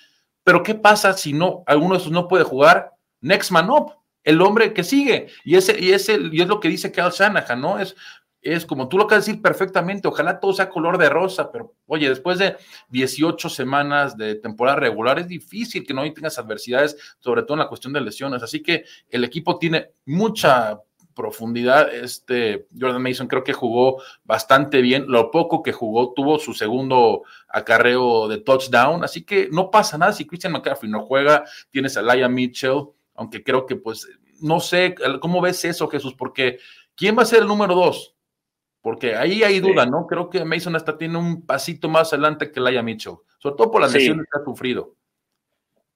pero 0.44 0.62
¿qué 0.62 0.74
pasa 0.74 1.12
si 1.14 1.32
no, 1.32 1.64
alguno 1.66 1.94
de 1.94 2.00
esos 2.00 2.12
no 2.12 2.28
puede 2.28 2.44
jugar? 2.44 2.92
Next 3.20 3.50
man 3.50 3.70
up, 3.70 3.92
el 4.24 4.40
hombre 4.42 4.72
que 4.72 4.84
sigue, 4.84 5.28
y 5.44 5.56
ese, 5.56 5.78
y 5.82 5.92
ese, 5.92 6.18
y 6.30 6.40
es 6.40 6.48
lo 6.48 6.60
que 6.60 6.68
dice 6.68 6.92
Kyle 6.92 7.10
Shanahan, 7.10 7.60
¿no? 7.60 7.78
Es, 7.78 7.96
es 8.52 8.66
como 8.66 8.88
tú 8.88 8.98
lo 8.98 9.04
acabas 9.04 9.26
de 9.26 9.32
decir 9.32 9.42
perfectamente, 9.42 10.08
ojalá 10.08 10.40
todo 10.40 10.52
sea 10.52 10.68
color 10.68 10.98
de 10.98 11.08
rosa, 11.08 11.50
pero 11.50 11.74
oye, 11.86 12.08
después 12.08 12.38
de 12.38 12.56
18 12.90 13.48
semanas 13.48 14.16
de 14.16 14.36
temporada 14.36 14.78
regular 14.78 15.18
es 15.18 15.28
difícil 15.28 15.86
que 15.86 15.94
no 15.94 16.02
tengas 16.12 16.38
adversidades, 16.38 16.96
sobre 17.18 17.42
todo 17.42 17.54
en 17.54 17.60
la 17.60 17.68
cuestión 17.68 17.92
de 17.92 18.00
lesiones, 18.00 18.42
así 18.42 18.62
que 18.62 18.84
el 19.10 19.24
equipo 19.24 19.58
tiene 19.58 19.90
mucha 20.04 20.80
profundidad. 21.16 21.92
Este 21.92 22.68
Jordan 22.78 23.02
Mason 23.02 23.26
creo 23.26 23.42
que 23.42 23.52
jugó 23.52 24.02
bastante 24.24 24.82
bien. 24.82 25.06
Lo 25.08 25.32
poco 25.32 25.62
que 25.62 25.72
jugó 25.72 26.12
tuvo 26.12 26.38
su 26.38 26.52
segundo 26.52 27.22
acarreo 27.48 28.28
de 28.28 28.38
touchdown. 28.38 29.02
Así 29.02 29.24
que 29.24 29.48
no 29.50 29.70
pasa 29.70 29.98
nada 29.98 30.12
si 30.12 30.26
Christian 30.26 30.52
McCaffrey 30.52 30.90
no 30.90 31.04
juega. 31.04 31.44
Tienes 31.70 31.96
a 31.96 32.02
Laia 32.02 32.28
Mitchell, 32.28 32.84
aunque 33.14 33.42
creo 33.42 33.66
que 33.66 33.76
pues 33.76 34.06
no 34.40 34.60
sé 34.60 34.94
cómo 35.20 35.40
ves 35.40 35.64
eso, 35.64 35.88
Jesús, 35.88 36.14
porque 36.14 36.58
¿quién 36.94 37.16
va 37.16 37.22
a 37.22 37.26
ser 37.26 37.40
el 37.40 37.48
número 37.48 37.74
dos? 37.74 38.15
Porque 38.86 39.16
ahí 39.16 39.42
hay 39.42 39.58
duda, 39.58 39.84
¿no? 39.84 40.06
Creo 40.06 40.30
que 40.30 40.44
Mason 40.44 40.76
hasta 40.76 40.96
tiene 40.96 41.18
un 41.18 41.44
pasito 41.44 41.88
más 41.88 42.12
adelante 42.12 42.52
que 42.52 42.60
Laia 42.60 42.84
Mitchell, 42.84 43.16
sobre 43.36 43.56
todo 43.56 43.72
por 43.72 43.80
las 43.80 43.92
lesiones 43.92 44.28
que 44.30 44.40
ha 44.40 44.44
sufrido. 44.44 44.94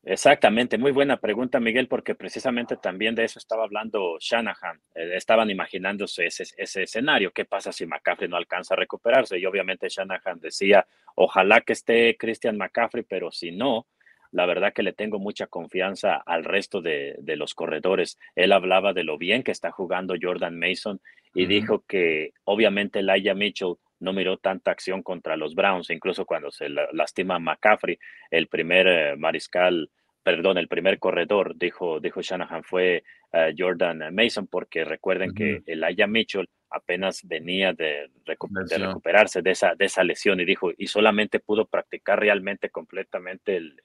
Exactamente, 0.02 0.76
muy 0.76 0.90
buena 0.90 1.16
pregunta, 1.18 1.60
Miguel, 1.60 1.86
porque 1.86 2.16
precisamente 2.16 2.76
también 2.78 3.14
de 3.14 3.22
eso 3.22 3.38
estaba 3.38 3.62
hablando 3.62 4.16
Shanahan. 4.18 4.80
Eh, 4.96 5.12
estaban 5.14 5.50
imaginándose 5.50 6.26
ese, 6.26 6.42
ese, 6.56 6.82
escenario, 6.82 7.30
qué 7.30 7.44
pasa 7.44 7.70
si 7.70 7.86
McCaffrey 7.86 8.28
no 8.28 8.36
alcanza 8.36 8.74
a 8.74 8.78
recuperarse. 8.78 9.38
Y 9.38 9.46
obviamente 9.46 9.88
Shanahan 9.88 10.40
decía, 10.40 10.84
ojalá 11.14 11.60
que 11.60 11.74
esté 11.74 12.16
Christian 12.16 12.56
McCaffrey, 12.56 13.04
pero 13.04 13.30
si 13.30 13.52
no, 13.52 13.86
la 14.32 14.46
verdad 14.46 14.72
que 14.72 14.82
le 14.82 14.94
tengo 14.94 15.20
mucha 15.20 15.46
confianza 15.46 16.16
al 16.16 16.42
resto 16.42 16.82
de, 16.82 17.14
de 17.20 17.36
los 17.36 17.54
corredores. 17.54 18.18
Él 18.34 18.50
hablaba 18.50 18.92
de 18.92 19.04
lo 19.04 19.16
bien 19.16 19.44
que 19.44 19.52
está 19.52 19.70
jugando 19.70 20.16
Jordan 20.20 20.58
Mason 20.58 21.00
y 21.34 21.46
dijo 21.46 21.84
que 21.86 22.32
obviamente 22.44 23.00
Elijah 23.00 23.34
Mitchell 23.34 23.76
no 24.00 24.12
miró 24.12 24.38
tanta 24.38 24.70
acción 24.70 25.02
contra 25.02 25.36
los 25.36 25.54
Browns, 25.54 25.90
incluso 25.90 26.24
cuando 26.24 26.50
se 26.50 26.68
lastima 26.68 27.38
McCaffrey, 27.38 27.98
el 28.30 28.48
primer 28.48 28.86
eh, 28.86 29.16
mariscal, 29.16 29.90
perdón, 30.22 30.58
el 30.58 30.68
primer 30.68 30.98
corredor, 30.98 31.56
dijo, 31.56 32.00
dijo 32.00 32.22
Shanahan, 32.22 32.64
fue 32.64 33.04
eh, 33.32 33.54
Jordan 33.56 34.14
Mason, 34.14 34.46
porque 34.46 34.84
recuerden 34.84 35.34
que 35.34 35.62
Elijah 35.66 36.06
Mitchell 36.06 36.48
apenas 36.70 37.20
venía 37.24 37.72
de, 37.72 38.10
recuperarse 38.24 39.42
de 39.42 39.50
esa, 39.50 39.74
de 39.74 39.84
esa 39.84 40.04
lesión 40.04 40.40
y 40.40 40.44
dijo, 40.44 40.70
y 40.76 40.86
solamente 40.86 41.40
pudo 41.40 41.66
practicar 41.66 42.20
realmente 42.20 42.70
completamente 42.70 43.56
el, 43.56 43.80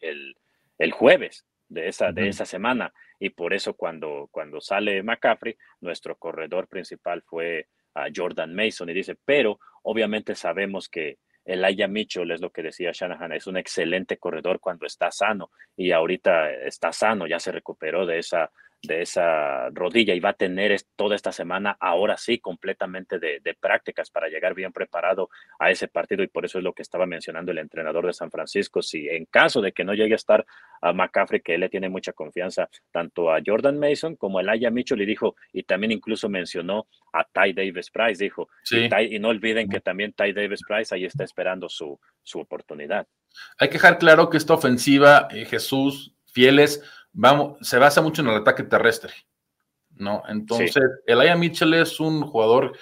el, 0.77 0.91
jueves 0.91 1.45
de 1.67 1.87
esa, 1.87 2.11
de 2.11 2.27
esa 2.27 2.45
semana. 2.45 2.93
Y 3.19 3.29
por 3.29 3.53
eso 3.53 3.73
cuando, 3.73 4.27
cuando 4.31 4.61
sale 4.61 5.03
McCaffrey, 5.03 5.57
nuestro 5.81 6.17
corredor 6.17 6.67
principal 6.67 7.21
fue 7.23 7.67
a 7.93 8.07
Jordan 8.13 8.53
Mason 8.53 8.89
y 8.89 8.93
dice, 8.93 9.17
pero 9.25 9.59
obviamente 9.83 10.35
sabemos 10.35 10.89
que 10.89 11.17
Elijah 11.45 11.87
Mitchell 11.87 12.31
es 12.31 12.41
lo 12.41 12.51
que 12.51 12.63
decía 12.63 12.91
Shanahan, 12.91 13.33
es 13.33 13.45
un 13.47 13.57
excelente 13.57 14.17
corredor 14.17 14.59
cuando 14.59 14.85
está 14.85 15.11
sano 15.11 15.51
y 15.77 15.91
ahorita 15.91 16.51
está 16.51 16.91
sano, 16.91 17.27
ya 17.27 17.39
se 17.39 17.51
recuperó 17.51 18.05
de 18.05 18.17
esa 18.17 18.51
de 18.81 19.01
esa 19.01 19.69
rodilla 19.71 20.13
y 20.13 20.19
va 20.19 20.29
a 20.29 20.33
tener 20.33 20.79
toda 20.95 21.15
esta 21.15 21.31
semana, 21.31 21.77
ahora 21.79 22.17
sí, 22.17 22.39
completamente 22.39 23.19
de, 23.19 23.41
prácticas 23.59 24.09
para 24.09 24.27
llegar 24.27 24.53
bien 24.53 24.71
preparado 24.71 25.29
a 25.59 25.71
ese 25.71 25.87
partido 25.87 26.23
y 26.23 26.27
por 26.27 26.45
eso 26.45 26.57
es 26.57 26.63
lo 26.63 26.73
que 26.73 26.81
estaba 26.81 27.05
mencionando 27.05 27.51
el 27.51 27.57
entrenador 27.57 28.05
de 28.05 28.13
San 28.13 28.29
Francisco. 28.29 28.81
Si 28.81 29.07
en 29.09 29.25
caso 29.25 29.61
de 29.61 29.71
que 29.71 29.83
no 29.83 29.93
llegue 29.93 30.13
a 30.13 30.17
estar 30.17 30.45
a 30.81 30.93
McCaffrey, 30.93 31.41
que 31.41 31.55
él 31.55 31.61
le 31.61 31.69
tiene 31.69 31.89
mucha 31.89 32.13
confianza 32.13 32.69
tanto 32.91 33.31
a 33.31 33.39
Jordan 33.43 33.79
Mason 33.79 34.15
como 34.15 34.39
a 34.39 34.41
Elijah 34.41 34.69
Mitchell 34.69 35.01
y 35.01 35.05
dijo, 35.05 35.35
y 35.53 35.63
también 35.63 35.91
incluso 35.91 36.29
mencionó 36.29 36.87
a 37.13 37.23
Ty 37.23 37.53
Davis 37.53 37.89
Price, 37.89 38.23
dijo, 38.23 38.49
y, 38.69 39.19
no 39.19 39.29
olviden 39.29 39.69
que 39.69 39.79
también 39.79 40.13
Ty 40.13 40.33
Davis 40.33 40.61
Price 40.67 40.93
ahí 40.93 41.05
está 41.05 41.23
esperando 41.23 41.69
su, 41.69 41.99
su 42.21 42.39
oportunidad. 42.39 43.07
Hay 43.57 43.69
que 43.69 43.73
dejar 43.73 43.97
claro 43.97 44.29
que 44.29 44.37
esta 44.37 44.53
ofensiva, 44.53 45.27
eh, 45.31 45.45
Jesús, 45.45 46.13
fieles, 46.25 46.83
vamos, 47.15 47.57
se 47.61 47.79
basa 47.79 48.01
mucho 48.01 48.21
en 48.21 48.27
el 48.27 48.35
ataque 48.35 48.63
terrestre, 48.63 49.13
¿no? 49.95 50.21
Entonces, 50.27 50.83
el 51.07 51.21
Aya 51.21 51.35
Mitchell 51.35 51.73
es 51.73 51.99
un 51.99 52.21
jugador 52.21 52.77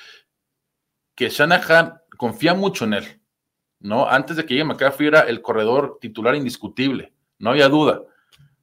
que 1.15 1.29
Shanahan 1.29 2.01
confía 2.17 2.53
mucho 2.55 2.85
en 2.85 2.95
él, 2.95 3.21
¿no? 3.79 4.07
Antes 4.07 4.35
de 4.35 4.45
que 4.45 4.55
llegue 4.55 4.65
McCaffrey 4.65 5.07
era 5.07 5.21
el 5.21 5.41
corredor 5.41 5.99
titular 6.01 6.35
indiscutible, 6.35 7.13
no 7.37 7.51
había 7.51 7.69
duda. 7.69 8.01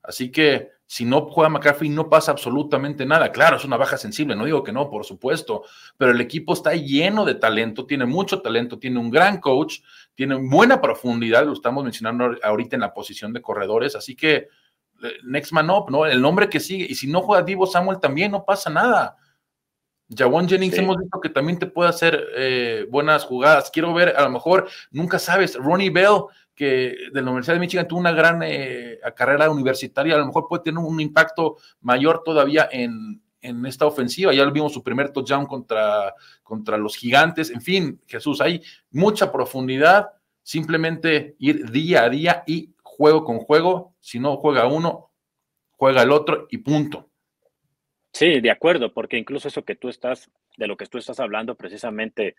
Así 0.03 0.33
que 0.33 0.71
si 0.87 1.05
no 1.05 1.27
juega 1.27 1.49
McCaffrey 1.49 1.89
no 1.89 2.09
pasa 2.09 2.33
absolutamente 2.33 3.07
nada. 3.07 3.31
Claro, 3.31 3.57
es 3.57 3.65
una 3.65 3.77
baja 3.77 3.97
sensible, 3.97 4.35
no 4.35 4.45
digo 4.45 4.65
que 4.65 4.73
no, 4.73 4.91
por 4.91 5.05
supuesto, 5.05 5.63
pero 5.97 6.11
el 6.11 6.21
equipo 6.21 6.53
está 6.53 6.75
lleno 6.75 7.25
de 7.25 7.37
talento, 7.37 7.87
tiene 7.87 8.07
mucho 8.07 8.43
talento, 8.43 8.77
tiene 8.81 8.99
un 8.99 9.09
gran 9.09 9.39
coach, 9.39 9.83
tiene 10.17 10.35
buena 10.35 10.81
profundidad, 10.81 11.47
lo 11.47 11.53
estamos 11.53 11.85
mencionando 11.85 12.37
ahorita 12.43 12.75
en 12.75 12.81
la 12.81 12.93
posición 12.93 13.33
de 13.33 13.41
corredores, 13.41 13.95
así 13.95 14.17
que 14.17 14.49
next 15.25 15.53
man 15.53 15.71
up, 15.71 15.91
¿no? 15.91 16.07
El 16.07 16.21
nombre 16.21 16.49
que 16.49 16.61
sigue. 16.61 16.87
Y 16.89 16.95
si 16.95 17.07
no 17.07 17.23
juega 17.23 17.43
Divo 17.43 17.67
Samuel 17.67 18.01
también, 18.01 18.33
no 18.33 18.45
pasa 18.45 18.71
nada. 18.71 19.17
Jawan 20.13 20.49
Jennings 20.49 20.77
hemos 20.77 20.97
visto 20.97 21.21
que 21.21 21.29
también 21.29 21.59
te 21.59 21.67
puede 21.67 21.89
hacer 21.89 22.21
eh, 22.37 22.87
buenas 22.91 23.25
jugadas. 23.25 23.71
Quiero 23.71 23.95
ver, 23.95 24.15
a 24.17 24.23
lo 24.23 24.31
mejor, 24.31 24.69
nunca 24.91 25.19
sabes, 25.21 25.55
Ronnie 25.55 25.91
Bell, 25.91 26.25
que 26.55 26.97
de 27.13 27.23
la 27.23 27.31
Universidad 27.31 27.55
de 27.55 27.61
Michigan 27.61 27.87
tuvo 27.87 28.01
una 28.01 28.13
gran 28.13 28.43
eh, 28.43 28.99
carrera 29.15 29.49
universitaria, 29.49 30.15
a 30.17 30.19
lo 30.19 30.27
mejor 30.27 30.47
puede 30.49 30.65
tener 30.65 30.79
un 30.79 31.01
impacto 31.01 31.59
mayor 31.81 32.23
todavía 32.25 32.69
en, 32.73 33.23
en 33.41 33.65
esta 33.67 33.87
ofensiva. 33.87 34.33
Ya 34.33 34.45
lo 34.45 34.53
vimos 34.53 34.73
su 34.73 34.83
primer 34.83 35.11
touchdown 35.11 35.47
contra, 35.47 36.15
contra 36.43 36.77
los 36.77 36.97
gigantes. 36.97 37.51
En 37.51 37.61
fin, 37.61 38.01
Jesús, 38.07 38.41
hay 38.41 38.63
mucha 38.91 39.31
profundidad. 39.31 40.09
Simplemente 40.43 41.37
ir 41.39 41.71
día 41.71 42.05
a 42.05 42.09
día 42.09 42.43
y 42.47 42.71
juego 43.01 43.25
con 43.25 43.39
juego, 43.39 43.95
si 43.99 44.21
no 44.21 44.37
juega 44.37 44.67
uno, 44.67 45.11
juega 45.71 46.03
el 46.03 46.13
otro 46.13 46.47
y 46.51 46.59
punto. 46.59 47.09
Sí, 48.13 48.43
de 48.43 48.51
acuerdo, 48.51 48.93
porque 48.93 49.17
incluso 49.17 49.49
eso 49.49 49.65
que 49.65 49.75
tú 49.75 49.89
estás, 49.89 50.31
de 50.59 50.67
lo 50.67 50.77
que 50.77 50.85
tú 50.85 50.99
estás 50.99 51.19
hablando 51.19 51.55
precisamente 51.55 52.37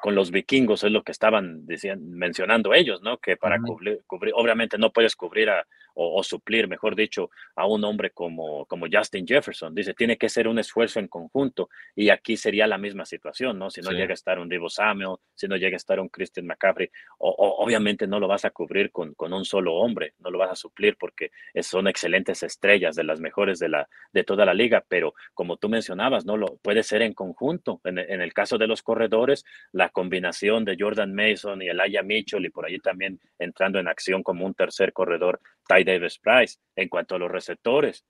con 0.00 0.14
los 0.14 0.30
vikingos 0.30 0.82
es 0.82 0.90
lo 0.90 1.02
que 1.02 1.12
estaban 1.12 1.66
mencionando 1.98 2.72
ellos, 2.72 3.02
¿no? 3.02 3.18
Que 3.18 3.36
para 3.36 3.58
cubrir, 3.60 4.02
obviamente 4.34 4.78
no 4.78 4.94
puedes 4.94 5.14
cubrir 5.14 5.50
a, 5.50 5.66
o, 6.02 6.22
suplir, 6.22 6.66
mejor 6.66 6.96
dicho, 6.96 7.30
a 7.54 7.66
un 7.66 7.84
hombre 7.84 8.10
como, 8.10 8.64
como 8.66 8.86
Justin 8.90 9.26
Jefferson. 9.26 9.74
Dice, 9.74 9.94
tiene 9.94 10.16
que 10.16 10.28
ser 10.28 10.48
un 10.48 10.58
esfuerzo 10.58 10.98
en 10.98 11.08
conjunto 11.08 11.68
y 11.94 12.08
aquí 12.08 12.36
sería 12.36 12.66
la 12.66 12.78
misma 12.78 13.04
situación, 13.04 13.58
¿no? 13.58 13.70
Si 13.70 13.80
no 13.80 13.90
llega 13.90 14.12
a 14.12 14.14
estar 14.14 14.38
un 14.38 14.48
Divo 14.48 14.70
Samuel, 14.70 15.16
si 15.34 15.46
no 15.46 15.56
llega 15.56 15.74
a 15.74 15.76
estar 15.76 16.00
un 16.00 16.08
Christian 16.08 16.46
McCaffrey, 16.46 16.90
o, 17.18 17.28
obviamente 17.58 18.06
no 18.06 18.18
lo 18.18 18.28
vas 18.28 18.44
a 18.44 18.50
cubrir 18.50 18.90
con, 18.90 19.14
con, 19.14 19.32
un 19.32 19.44
solo 19.44 19.74
hombre, 19.74 20.14
no 20.20 20.30
lo 20.30 20.38
vas 20.38 20.50
a 20.50 20.56
suplir 20.56 20.96
porque 20.98 21.30
son 21.60 21.86
excelentes 21.86 22.42
estrellas, 22.42 22.96
de 22.96 23.04
las 23.04 23.20
mejores 23.20 23.58
de, 23.58 23.68
la, 23.68 23.88
de 24.12 24.24
toda 24.24 24.44
la 24.44 24.54
liga, 24.54 24.84
pero 24.88 25.14
como 25.34 25.56
tú 25.56 25.68
mencionabas, 25.68 26.24
¿no? 26.24 26.36
Lo, 26.36 26.56
puede 26.62 26.82
ser 26.82 27.02
en 27.02 27.12
conjunto. 27.12 27.80
En, 27.84 27.98
en 27.98 28.20
el 28.20 28.32
caso 28.32 28.56
de 28.58 28.66
los 28.66 28.82
corredores, 28.82 29.44
la 29.72 29.90
combinación 29.90 30.64
de 30.64 30.76
Jordan 30.78 31.14
Mason 31.14 31.62
y 31.62 31.68
Elijah 31.68 32.02
Mitchell 32.02 32.44
y 32.44 32.50
por 32.50 32.66
ahí 32.66 32.78
también 32.78 33.20
entrando 33.38 33.78
en 33.78 33.88
acción 33.88 34.22
como 34.22 34.46
un 34.46 34.54
tercer 34.54 34.92
corredor, 34.92 35.40
Ty 35.70 35.84
Davis 35.84 36.18
Price. 36.18 36.58
En 36.76 36.88
cuanto 36.88 37.14
a 37.14 37.18
los 37.18 37.30
receptores, 37.30 38.04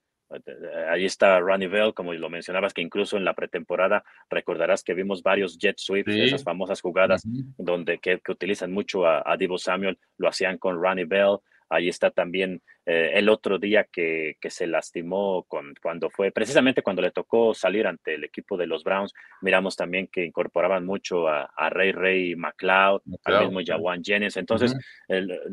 ahí 0.89 1.05
está 1.05 1.39
Ronnie 1.39 1.67
Bell, 1.67 1.93
como 1.93 2.13
lo 2.13 2.29
mencionabas, 2.29 2.73
que 2.73 2.81
incluso 2.81 3.17
en 3.17 3.25
la 3.25 3.33
pretemporada 3.33 4.03
recordarás 4.29 4.83
que 4.83 4.93
vimos 4.93 5.21
varios 5.21 5.57
jet 5.57 5.77
sweeps, 5.77 6.15
esas 6.15 6.43
famosas 6.43 6.81
jugadas 6.81 7.21
donde 7.57 7.99
que, 7.99 8.19
utilizan 8.29 8.71
mucho 8.71 9.05
a, 9.05 9.21
a, 9.25 9.37
Divo 9.37 9.57
Samuel, 9.57 9.99
lo 10.17 10.27
hacían 10.29 10.57
con 10.57 10.81
Ronnie 10.81 11.05
Bell. 11.05 11.37
Ahí 11.69 11.87
está 11.87 12.11
también 12.11 12.61
eh, 12.85 13.11
el 13.13 13.29
otro 13.29 13.59
día 13.59 13.83
que, 13.83 14.37
que, 14.41 14.49
se 14.49 14.65
lastimó 14.65 15.43
con, 15.43 15.75
cuando 15.81 16.09
fue, 16.09 16.31
precisamente 16.31 16.81
cuando 16.81 17.03
le 17.03 17.11
tocó 17.11 17.53
salir 17.53 17.85
ante 17.85 18.15
el 18.15 18.23
equipo 18.23 18.57
de 18.57 18.65
los 18.65 18.83
Browns, 18.83 19.13
miramos 19.41 19.75
también 19.75 20.07
que 20.07 20.25
incorporaban 20.25 20.83
mucho 20.83 21.27
a, 21.27 21.51
a 21.55 21.69
Ray 21.69 21.91
Ray 21.91 22.35
McLeod, 22.35 23.01
al 23.23 23.45
mismo 23.45 23.59
Jawan 23.63 24.03
Jennings. 24.03 24.35
Entonces, 24.35 24.75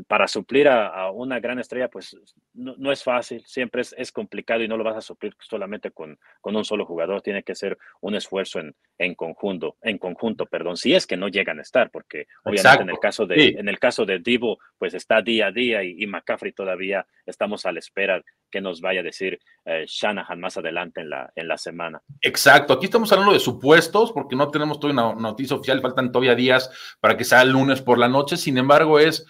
para 0.07 0.27
suplir 0.27 0.69
a, 0.69 1.11
una 1.11 1.39
gran 1.39 1.59
estrella, 1.59 1.89
pues 1.89 2.17
no, 2.55 2.75
no 2.79 2.93
es 2.93 3.03
fácil, 3.03 3.43
siempre 3.45 3.83
es, 3.83 3.95
es, 3.99 4.11
complicado 4.11 4.63
y 4.63 4.69
no 4.69 4.79
lo 4.79 4.85
vas 4.85 4.97
a 4.97 5.03
suplir 5.03 5.35
solamente 5.39 5.91
con, 5.91 6.19
con 6.41 6.57
un 6.57 6.65
solo 6.65 6.87
jugador, 6.87 7.21
tiene 7.21 7.43
que 7.43 7.55
ser 7.55 7.77
un 8.01 8.15
esfuerzo 8.15 8.61
en, 8.61 8.75
en 8.97 9.15
conjunto, 9.15 9.77
en 9.83 9.99
conjunto, 9.99 10.47
perdón, 10.47 10.79
si 10.79 10.95
es 10.95 11.07
que 11.07 11.19
no 11.19 11.29
llegan 11.29 11.59
a 11.59 11.63
estar, 11.63 11.91
porque 11.91 12.27
obviamente 12.45 12.83
en 12.83 12.91
el 12.91 12.99
caso 12.99 13.27
de, 13.27 13.49
en 13.49 13.69
el 13.69 13.79
caso 13.79 14.07
de 14.07 14.19
Divo, 14.19 14.59
pues 14.79 14.95
está 14.95 15.21
día 15.21 15.49
a 15.49 15.53
día 15.53 15.85
y, 15.85 16.03
y 16.03 16.07
McCaffrey 16.07 16.53
todavía 16.53 17.07
estamos 17.31 17.67
a 17.67 17.73
la 17.73 17.79
espera 17.79 18.23
que 18.51 18.61
nos 18.61 18.81
vaya 18.81 19.01
a 19.01 19.03
decir 19.03 19.39
eh, 19.65 19.85
Shanahan 19.87 20.41
más 20.41 20.57
adelante 20.57 21.01
en 21.01 21.11
la, 21.11 21.31
en 21.35 21.49
la 21.49 21.59
semana. 21.59 22.01
Exacto, 22.21 22.73
aquí 22.73 22.87
estamos 22.87 23.13
hablando 23.13 23.33
de 23.33 23.41
supuestos 23.41 24.13
porque 24.13 24.37
no 24.37 24.51
tenemos 24.51 24.81
todavía 24.81 25.05
una 25.05 25.21
noticia 25.21 25.57
oficial, 25.57 25.81
faltan 25.81 26.11
todavía 26.11 26.35
días 26.35 26.71
para 27.01 27.17
que 27.17 27.25
sea 27.25 27.43
el 27.43 27.51
lunes 27.51 27.83
por 27.83 27.99
la 27.99 28.09
noche, 28.09 28.37
sin 28.37 28.59
embargo 28.59 28.99
es, 28.99 29.27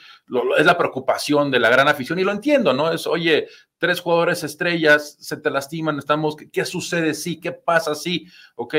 es 0.59 0.67
la 0.67 0.79
preocupación 0.79 1.51
de 1.51 1.61
la 1.61 1.71
gran 1.71 1.89
afición 1.89 2.19
y 2.19 2.25
lo 2.25 2.33
entiendo, 2.33 2.73
¿no? 2.73 2.93
Es, 2.93 3.07
oye, 3.07 3.49
tres 3.79 4.01
jugadores 4.01 4.45
estrellas 4.45 5.17
se 5.21 5.37
te 5.37 5.51
lastiman, 5.51 5.99
estamos, 5.99 6.37
¿qué, 6.53 6.65
sucede 6.65 7.15
si? 7.15 7.41
¿Qué 7.41 7.53
pasa 7.53 7.95
si? 7.95 8.27
Ok, 8.57 8.75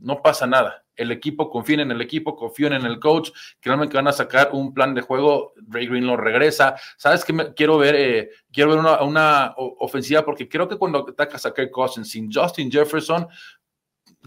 no 0.00 0.22
pasa 0.22 0.46
nada. 0.46 0.84
El 0.94 1.12
equipo, 1.12 1.48
confíen 1.48 1.80
en 1.80 1.92
el 1.92 2.00
equipo, 2.00 2.34
confíen 2.34 2.72
en 2.72 2.84
el 2.84 2.98
coach, 2.98 3.30
que 3.60 3.70
realmente 3.70 3.96
van 3.96 4.08
a 4.08 4.12
sacar 4.12 4.50
un 4.52 4.74
plan 4.74 4.94
de 4.94 5.00
juego, 5.00 5.54
Ray 5.68 5.86
Green 5.86 6.06
lo 6.06 6.16
regresa, 6.16 6.74
sabes 6.96 7.24
que 7.24 7.54
quiero 7.54 7.78
ver, 7.78 7.94
eh, 7.94 8.30
quiero 8.52 8.70
ver 8.70 8.80
una, 8.80 9.02
una, 9.02 9.54
ofensiva 9.56 10.24
porque 10.24 10.48
creo 10.48 10.68
que 10.68 10.76
cuando 10.76 11.06
atacas 11.08 11.46
a 11.46 11.54
Kirk 11.54 11.70
Cousins 11.70 12.10
sin 12.10 12.32
Justin 12.32 12.70
Jefferson, 12.70 13.28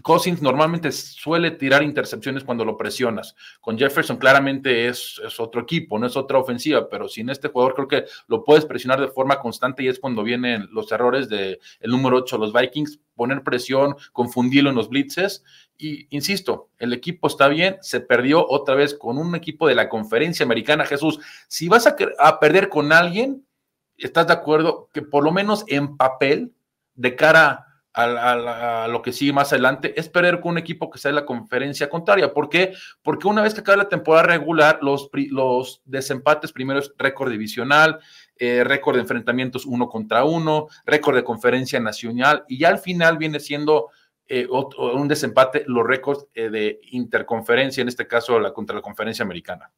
Cousins 0.00 0.40
normalmente 0.40 0.90
suele 0.90 1.50
tirar 1.50 1.82
intercepciones 1.82 2.44
cuando 2.44 2.64
lo 2.64 2.76
presionas. 2.76 3.36
Con 3.60 3.78
Jefferson 3.78 4.16
claramente 4.16 4.88
es, 4.88 5.20
otro 5.38 5.60
equipo, 5.60 5.98
no 5.98 6.06
es 6.06 6.16
otra 6.16 6.38
ofensiva, 6.38 6.88
pero 6.88 7.08
sin 7.08 7.28
este 7.28 7.48
jugador 7.48 7.74
creo 7.74 7.88
que 7.88 8.04
lo 8.26 8.42
puedes 8.42 8.64
presionar 8.64 9.00
de 9.00 9.08
forma 9.08 9.38
constante 9.38 9.82
y 9.82 9.88
es 9.88 10.00
cuando 10.00 10.22
vienen 10.22 10.68
los 10.72 10.90
errores 10.92 11.28
del 11.28 11.60
el 11.80 11.90
número 11.90 12.16
8, 12.18 12.38
los 12.38 12.52
Vikings, 12.52 13.00
poner 13.14 13.42
presión, 13.42 13.94
confundirlo 14.12 14.70
en 14.70 14.76
los 14.76 14.88
blitzes. 14.88 15.44
Y 15.76 16.06
insisto, 16.14 16.70
el 16.78 16.92
equipo 16.92 17.26
está 17.26 17.48
bien, 17.48 17.76
se 17.82 18.00
perdió 18.00 18.46
otra 18.48 18.74
vez 18.74 18.94
con 18.94 19.18
un 19.18 19.34
equipo 19.34 19.68
de 19.68 19.74
la 19.74 19.88
conferencia 19.88 20.44
americana. 20.44 20.86
Jesús, 20.86 21.20
si 21.48 21.68
vas 21.68 21.86
a, 21.86 21.96
a 22.18 22.40
perder 22.40 22.68
con 22.68 22.92
alguien, 22.92 23.44
¿estás 23.98 24.26
de 24.26 24.32
acuerdo 24.32 24.88
que 24.92 25.02
por 25.02 25.22
lo 25.22 25.32
menos 25.32 25.64
en 25.68 25.96
papel, 25.96 26.52
de 26.94 27.16
cara 27.16 27.48
a, 27.50 27.71
lo 27.94 29.02
que 29.02 29.12
sigue 29.12 29.32
más 29.32 29.52
adelante, 29.52 29.98
es 29.98 30.08
perder 30.08 30.40
con 30.40 30.52
un 30.52 30.58
equipo 30.58 30.90
que 30.90 30.98
sea 30.98 31.10
de 31.10 31.16
la 31.16 31.26
conferencia 31.26 31.90
contraria? 31.90 32.32
¿Por 32.32 32.48
qué? 32.48 32.72
Porque 33.02 33.28
una 33.28 33.42
vez 33.42 33.54
que 33.54 33.60
acabe 33.60 33.78
la 33.78 33.88
temporada 33.88 34.24
regular, 34.24 34.78
los, 34.82 35.10
los 35.30 35.82
desempates 35.84 36.52
primero 36.52 36.80
es 36.80 36.92
récord 36.96 37.30
divisional, 37.30 37.98
eh, 38.36 38.64
récord 38.64 38.96
de 38.96 39.02
enfrentamientos 39.02 39.66
uno 39.66 39.88
contra 39.88 40.24
uno, 40.24 40.68
récord 40.86 41.16
de 41.16 41.24
conferencia 41.24 41.80
nacional, 41.80 42.44
y 42.48 42.58
ya 42.58 42.68
al 42.68 42.78
final 42.78 43.18
viene 43.18 43.40
siendo 43.40 43.90
eh, 44.26 44.46
un 44.48 45.08
desempate 45.08 45.64
los 45.66 45.86
récords 45.86 46.26
eh, 46.32 46.48
de 46.48 46.80
interconferencia, 46.92 47.82
en 47.82 47.88
este 47.88 48.06
caso 48.06 48.38
la, 48.40 48.52
contra 48.52 48.76
la 48.76 48.82
conferencia 48.82 49.24
americana. 49.24 49.70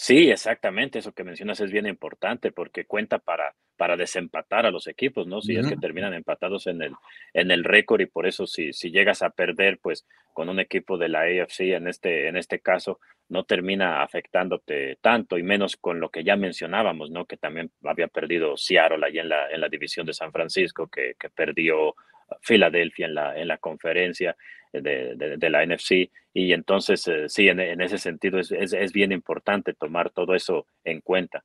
Sí, 0.00 0.30
exactamente, 0.30 1.00
eso 1.00 1.10
que 1.10 1.24
mencionas 1.24 1.58
es 1.58 1.72
bien 1.72 1.88
importante 1.88 2.52
porque 2.52 2.84
cuenta 2.84 3.18
para, 3.18 3.56
para 3.76 3.96
desempatar 3.96 4.64
a 4.64 4.70
los 4.70 4.86
equipos, 4.86 5.26
¿no? 5.26 5.40
Si 5.40 5.56
es 5.56 5.66
que 5.66 5.76
terminan 5.76 6.14
empatados 6.14 6.68
en 6.68 6.82
el, 6.82 6.92
en 7.34 7.50
el 7.50 7.64
récord 7.64 8.00
y 8.00 8.06
por 8.06 8.24
eso 8.24 8.46
si, 8.46 8.72
si 8.72 8.92
llegas 8.92 9.22
a 9.22 9.30
perder, 9.30 9.80
pues 9.82 10.06
con 10.32 10.48
un 10.50 10.60
equipo 10.60 10.98
de 10.98 11.08
la 11.08 11.22
AFC 11.22 11.74
en 11.74 11.88
este, 11.88 12.28
en 12.28 12.36
este 12.36 12.60
caso, 12.60 13.00
no 13.28 13.42
termina 13.42 14.04
afectándote 14.04 14.98
tanto 15.00 15.36
y 15.36 15.42
menos 15.42 15.76
con 15.76 15.98
lo 15.98 16.10
que 16.10 16.22
ya 16.22 16.36
mencionábamos, 16.36 17.10
¿no? 17.10 17.24
Que 17.24 17.36
también 17.36 17.72
había 17.82 18.06
perdido 18.06 18.56
Seattle 18.56 19.04
allá 19.04 19.22
en 19.22 19.28
la, 19.28 19.50
en 19.50 19.60
la 19.60 19.68
división 19.68 20.06
de 20.06 20.14
San 20.14 20.30
Francisco, 20.30 20.86
que, 20.86 21.16
que 21.18 21.28
perdió 21.28 21.96
Filadelfia 22.42 23.06
en 23.06 23.14
la, 23.14 23.38
en 23.38 23.48
la 23.48 23.58
conferencia 23.58 24.36
de, 24.72 25.50
la 25.50 25.64
NFC. 25.64 26.10
Y 26.34 26.52
entonces, 26.52 27.06
eh, 27.08 27.28
sí, 27.28 27.48
en, 27.48 27.80
ese 27.80 27.98
sentido 27.98 28.38
es, 28.38 28.52
es, 28.52 28.92
bien 28.92 29.12
importante 29.12 29.74
tomar 29.74 30.10
todo 30.10 30.34
eso 30.34 30.66
en 30.84 31.00
cuenta. 31.00 31.44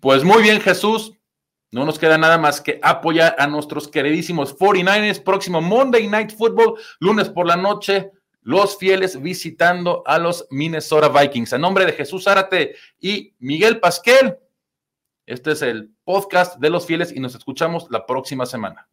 Pues 0.00 0.24
muy 0.24 0.42
bien, 0.42 0.60
Jesús. 0.60 1.14
No 1.70 1.84
nos 1.84 1.98
queda 1.98 2.16
nada 2.16 2.38
más 2.38 2.62
que 2.62 2.78
apoyar 2.82 3.36
a 3.38 3.46
nuestros 3.46 3.88
queridísimos 3.88 4.56
49ers. 4.56 5.22
Próximo 5.22 5.60
Monday 5.60 6.06
Night 6.06 6.30
Football, 6.30 6.80
lunes 6.98 7.28
por 7.28 7.46
la 7.46 7.56
noche. 7.56 8.10
Los 8.40 8.78
fieles 8.78 9.20
visitando 9.20 10.02
a 10.06 10.18
los 10.18 10.46
Minnesota 10.50 11.08
Vikings. 11.08 11.52
A 11.52 11.58
nombre 11.58 11.84
de 11.84 11.92
Jesús 11.92 12.24
Zárate 12.24 12.76
y 12.98 13.34
Miguel 13.38 13.80
Pasquel, 13.80 14.38
este 15.26 15.50
es 15.52 15.60
el 15.60 15.90
podcast 16.04 16.58
de 16.58 16.70
los 16.70 16.86
fieles 16.86 17.12
y 17.14 17.20
nos 17.20 17.34
escuchamos 17.34 17.86
la 17.90 18.06
próxima 18.06 18.46
semana. 18.46 18.88